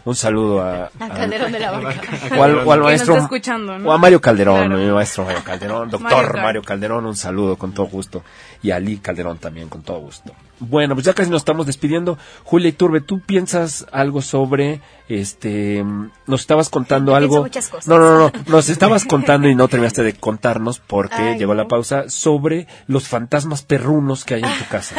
[0.05, 2.01] Un saludo a, A Calderón de la Barca.
[2.37, 3.13] O al, o al maestro.
[3.15, 3.89] está escuchando, ¿no?
[3.89, 4.77] O a Mario Calderón, Claro.
[4.77, 8.23] mi maestro Mario Calderón, doctor Mario Mario Calderón, un saludo con todo gusto.
[8.63, 10.33] Y a Lee Calderón también, con todo gusto.
[10.59, 12.17] Bueno, pues ya casi nos estamos despidiendo.
[12.43, 15.83] Julia Iturbe, ¿tú piensas algo sobre, este,
[16.25, 17.41] nos estabas contando Yo algo?
[17.43, 17.87] muchas cosas.
[17.87, 21.67] No, no, no, nos estabas contando y no terminaste de contarnos porque Ay, llegó la
[21.67, 24.95] pausa sobre los fantasmas perrunos que hay en tu casa.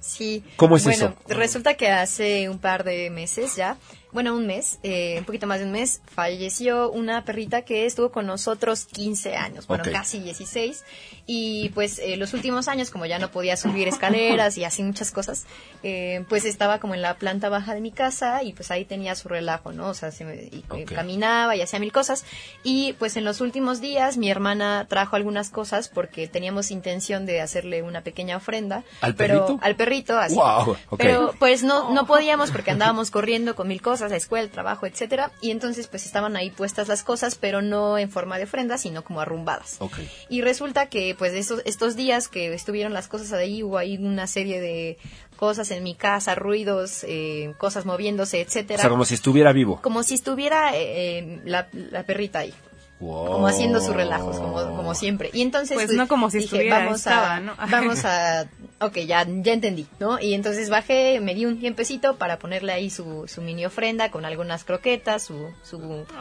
[0.00, 0.44] Sí.
[0.56, 1.34] ¿Cómo es bueno, eso?
[1.38, 3.76] resulta que hace un par de meses ya,
[4.16, 8.10] bueno, un mes, eh, un poquito más de un mes, falleció una perrita que estuvo
[8.10, 10.84] con nosotros 15 años, bueno, casi 16.
[11.26, 15.10] Y pues eh, los últimos años, como ya no podía subir escaleras y así muchas
[15.10, 15.44] cosas,
[15.82, 19.14] eh, pues estaba como en la planta baja de mi casa y pues ahí tenía
[19.16, 19.88] su relajo, ¿no?
[19.88, 22.24] O sea, se me- y, eh, caminaba y hacía mil cosas.
[22.64, 27.42] Y pues en los últimos días mi hermana trajo algunas cosas porque teníamos intención de
[27.42, 28.82] hacerle una pequeña ofrenda.
[29.02, 29.64] ¿Al pero- perrito?
[29.64, 30.34] Al perrito, así.
[30.36, 30.96] Guau, ok.
[30.98, 34.86] Pero pues no, no podíamos porque andábamos corriendo con mil cosas, la escuela, el trabajo,
[34.86, 35.30] etcétera.
[35.40, 39.04] Y entonces pues estaban ahí puestas las cosas, pero no en forma de ofrenda, sino
[39.04, 39.76] como arrumbadas.
[39.80, 39.98] Ok.
[40.28, 44.26] Y resulta que pues esos, estos días que estuvieron las cosas ahí, hubo ahí una
[44.26, 44.98] serie de
[45.36, 48.80] cosas en mi casa, ruidos, eh, cosas moviéndose, O etcétera.
[48.80, 49.80] sea, como si estuviera vivo.
[49.82, 52.54] Como si estuviera eh, eh, la, la perrita ahí.
[52.98, 55.28] Como haciendo sus relajos, como, como siempre.
[55.34, 57.54] Y entonces Pues no como si dije, estuviera, vamos estaba, a, ¿no?
[57.70, 58.46] vamos a,
[58.80, 60.20] ok, ya, ya entendí, ¿no?
[60.20, 64.24] Y entonces bajé, me di un tiempecito para ponerle ahí su, su mini ofrenda con
[64.24, 65.78] algunas croquetas, su, su,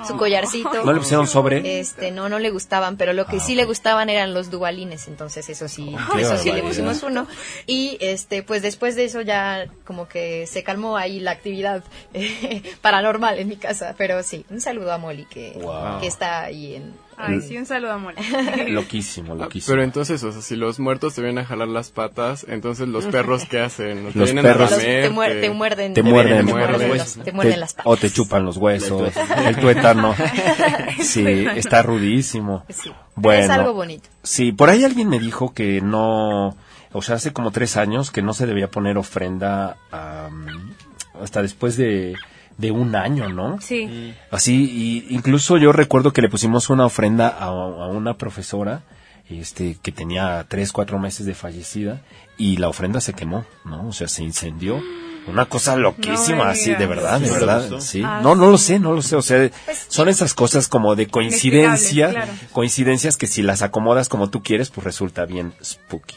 [0.07, 0.17] su Oh.
[0.17, 0.83] collarcito.
[0.85, 1.79] ¿No le pusieron sobre?
[1.79, 5.07] Este, no, no le gustaban, pero lo que Ah, sí le gustaban eran los dubalines,
[5.07, 7.27] entonces eso sí, qué eso sí le pusimos uno.
[7.67, 11.83] Y este, pues después de eso ya como que se calmó ahí la actividad
[12.13, 15.99] eh, paranormal en mi casa, pero sí, un saludo a Molly que, Wow.
[15.99, 16.93] que está ahí en...
[17.17, 18.15] Ay, sí, un saludo a Mole.
[18.69, 19.73] Loquísimo, Ah, loquísimo.
[19.73, 23.05] Pero entonces, o sea, si los muertos te vienen a jalar las patas, entonces los
[23.15, 24.11] perros, ¿qué hacen?
[24.11, 25.93] ¿Te Los vienen a perros- lamer, Te muer- te muerden.
[25.93, 27.85] Te Te muerden, muerden los- te muerden las patas.
[27.91, 29.13] O te chupan los huesos,
[29.45, 30.13] El tuétano.
[31.01, 32.63] Sí, está rudísimo.
[32.69, 32.91] Sí.
[33.15, 34.09] Bueno, Es algo bonito.
[34.23, 36.55] Sí, por ahí alguien me dijo que no,
[36.91, 39.77] o sea, hace como tres años que no se debía poner ofrenda
[41.21, 42.15] hasta después de,
[42.57, 43.59] de un año, ¿no?
[43.61, 44.13] Sí.
[44.31, 44.53] Así,
[45.09, 48.83] y incluso yo recuerdo que le pusimos una ofrenda a, a una profesora,
[49.29, 52.01] este, que tenía tres, cuatro meses de fallecida,
[52.37, 53.87] y la ofrenda se quemó, ¿no?
[53.87, 54.81] O sea, se incendió.
[55.27, 57.79] Una cosa loquísima, No así, de verdad, de ¿No lo verdad.
[57.79, 58.03] Sí.
[58.05, 59.15] Ah, No, no lo sé, no lo sé.
[59.15, 62.31] O sea, Pues, son esas cosas como de coincidencia, claro.
[62.51, 66.15] coincidencias que si las acomodas como tú quieres, pues resulta bien spooky.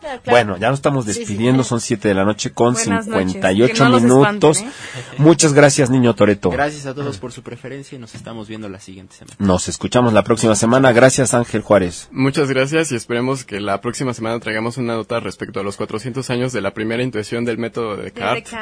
[0.00, 0.20] Claro.
[0.26, 1.18] Bueno, ya nos estamos Sí, sí.
[1.20, 3.32] despidiendo, son 7 de la noche con Buenas noches.
[3.32, 4.56] 58 Que no minutos.
[4.58, 4.72] espanten,
[5.18, 6.50] Muchas gracias, niño Toreto.
[6.50, 9.36] Gracias a todos por su preferencia y nos estamos viendo la siguiente semana.
[9.38, 10.92] Nos escuchamos la próxima semana.
[10.92, 12.08] Gracias, Ángel Juárez.
[12.12, 16.28] Muchas gracias y esperemos que la próxima semana traigamos una nota respecto a los 400
[16.30, 18.52] años de la primera intuición del método de Descartes.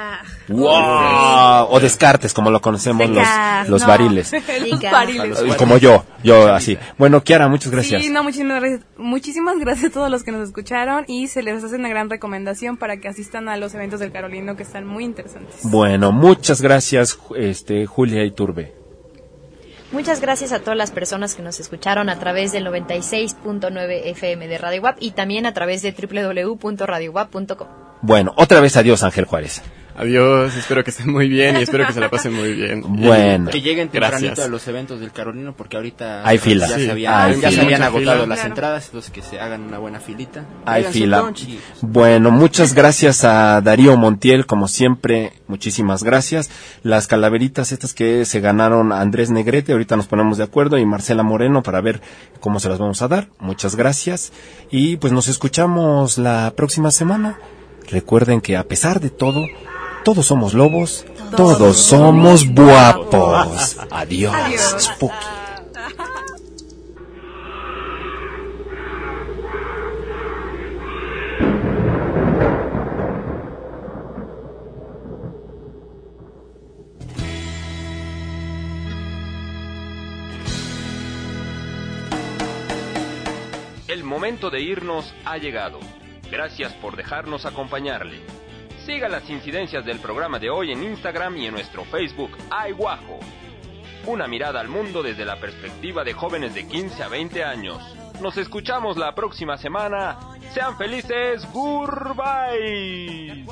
[0.48, 1.68] ¡Wow!
[1.70, 3.88] O Descartes, como lo conocemos los, Descartes, los no.
[3.94, 6.78] Eh, Como yo, yo así.
[6.96, 8.02] Bueno, Kiara, muchas gracias.
[8.02, 11.62] Sí, no, muchísimas gracias, muchísimas gracias a todos los que nos escucharon y se les
[11.62, 15.04] hace una gran recomendación para que asistan a los eventos del Carolino que están muy
[15.04, 15.60] interesantes.
[15.64, 18.74] Bueno, muchas gracias, este, Julia Iturbe.
[19.90, 24.58] Muchas gracias a todas las personas que nos escucharon a través del 96.9 FM de
[24.58, 27.68] Radio WAP y también a través de www.radiowap.com.
[28.02, 29.62] Bueno, otra vez adiós, Ángel Juárez.
[29.98, 32.84] Adiós, espero que estén muy bien y espero que se la pasen muy bien.
[32.88, 33.50] Bueno.
[33.50, 34.46] Que lleguen tempranito Gracias.
[34.46, 36.68] a los eventos del Carolino porque ahorita Hay fila.
[36.68, 38.26] ya, Sí, se, habían, hay ya se habían Mucha agotado fila.
[38.26, 38.48] las Claro.
[38.50, 40.44] entradas, entonces que se hagan una buena filita.
[40.66, 41.32] Hay fila.
[41.80, 46.48] Bueno, muchas gracias a Darío Montiel, como siempre, muchísimas gracias.
[46.84, 50.86] Las calaveritas estas que se ganaron a Andrés Negrete, ahorita nos ponemos de acuerdo, y
[50.86, 52.00] Marcela Moreno para ver
[52.38, 53.28] cómo se las vamos a dar.
[53.40, 54.32] Muchas gracias.
[54.70, 57.36] Y pues nos escuchamos la próxima semana.
[57.90, 59.44] Recuerden que a pesar de todo,
[60.04, 61.04] todos somos lobos,
[61.36, 63.76] todos, somos guapos.
[63.90, 64.34] Adiós.
[64.34, 64.76] Adiós.
[64.78, 65.38] Spooky.
[83.88, 85.80] El momento de irnos ha llegado.
[86.30, 88.20] Gracias por dejarnos acompañarle.
[88.88, 93.18] Siga las incidencias del programa de hoy en Instagram y en nuestro Facebook Ay Guajo.
[94.06, 97.82] Una mirada al mundo desde la perspectiva de jóvenes de 15 a 20 años.
[98.22, 100.16] Nos escuchamos la próxima semana.
[100.54, 101.46] Sean felices.
[101.52, 103.44] Goodbye.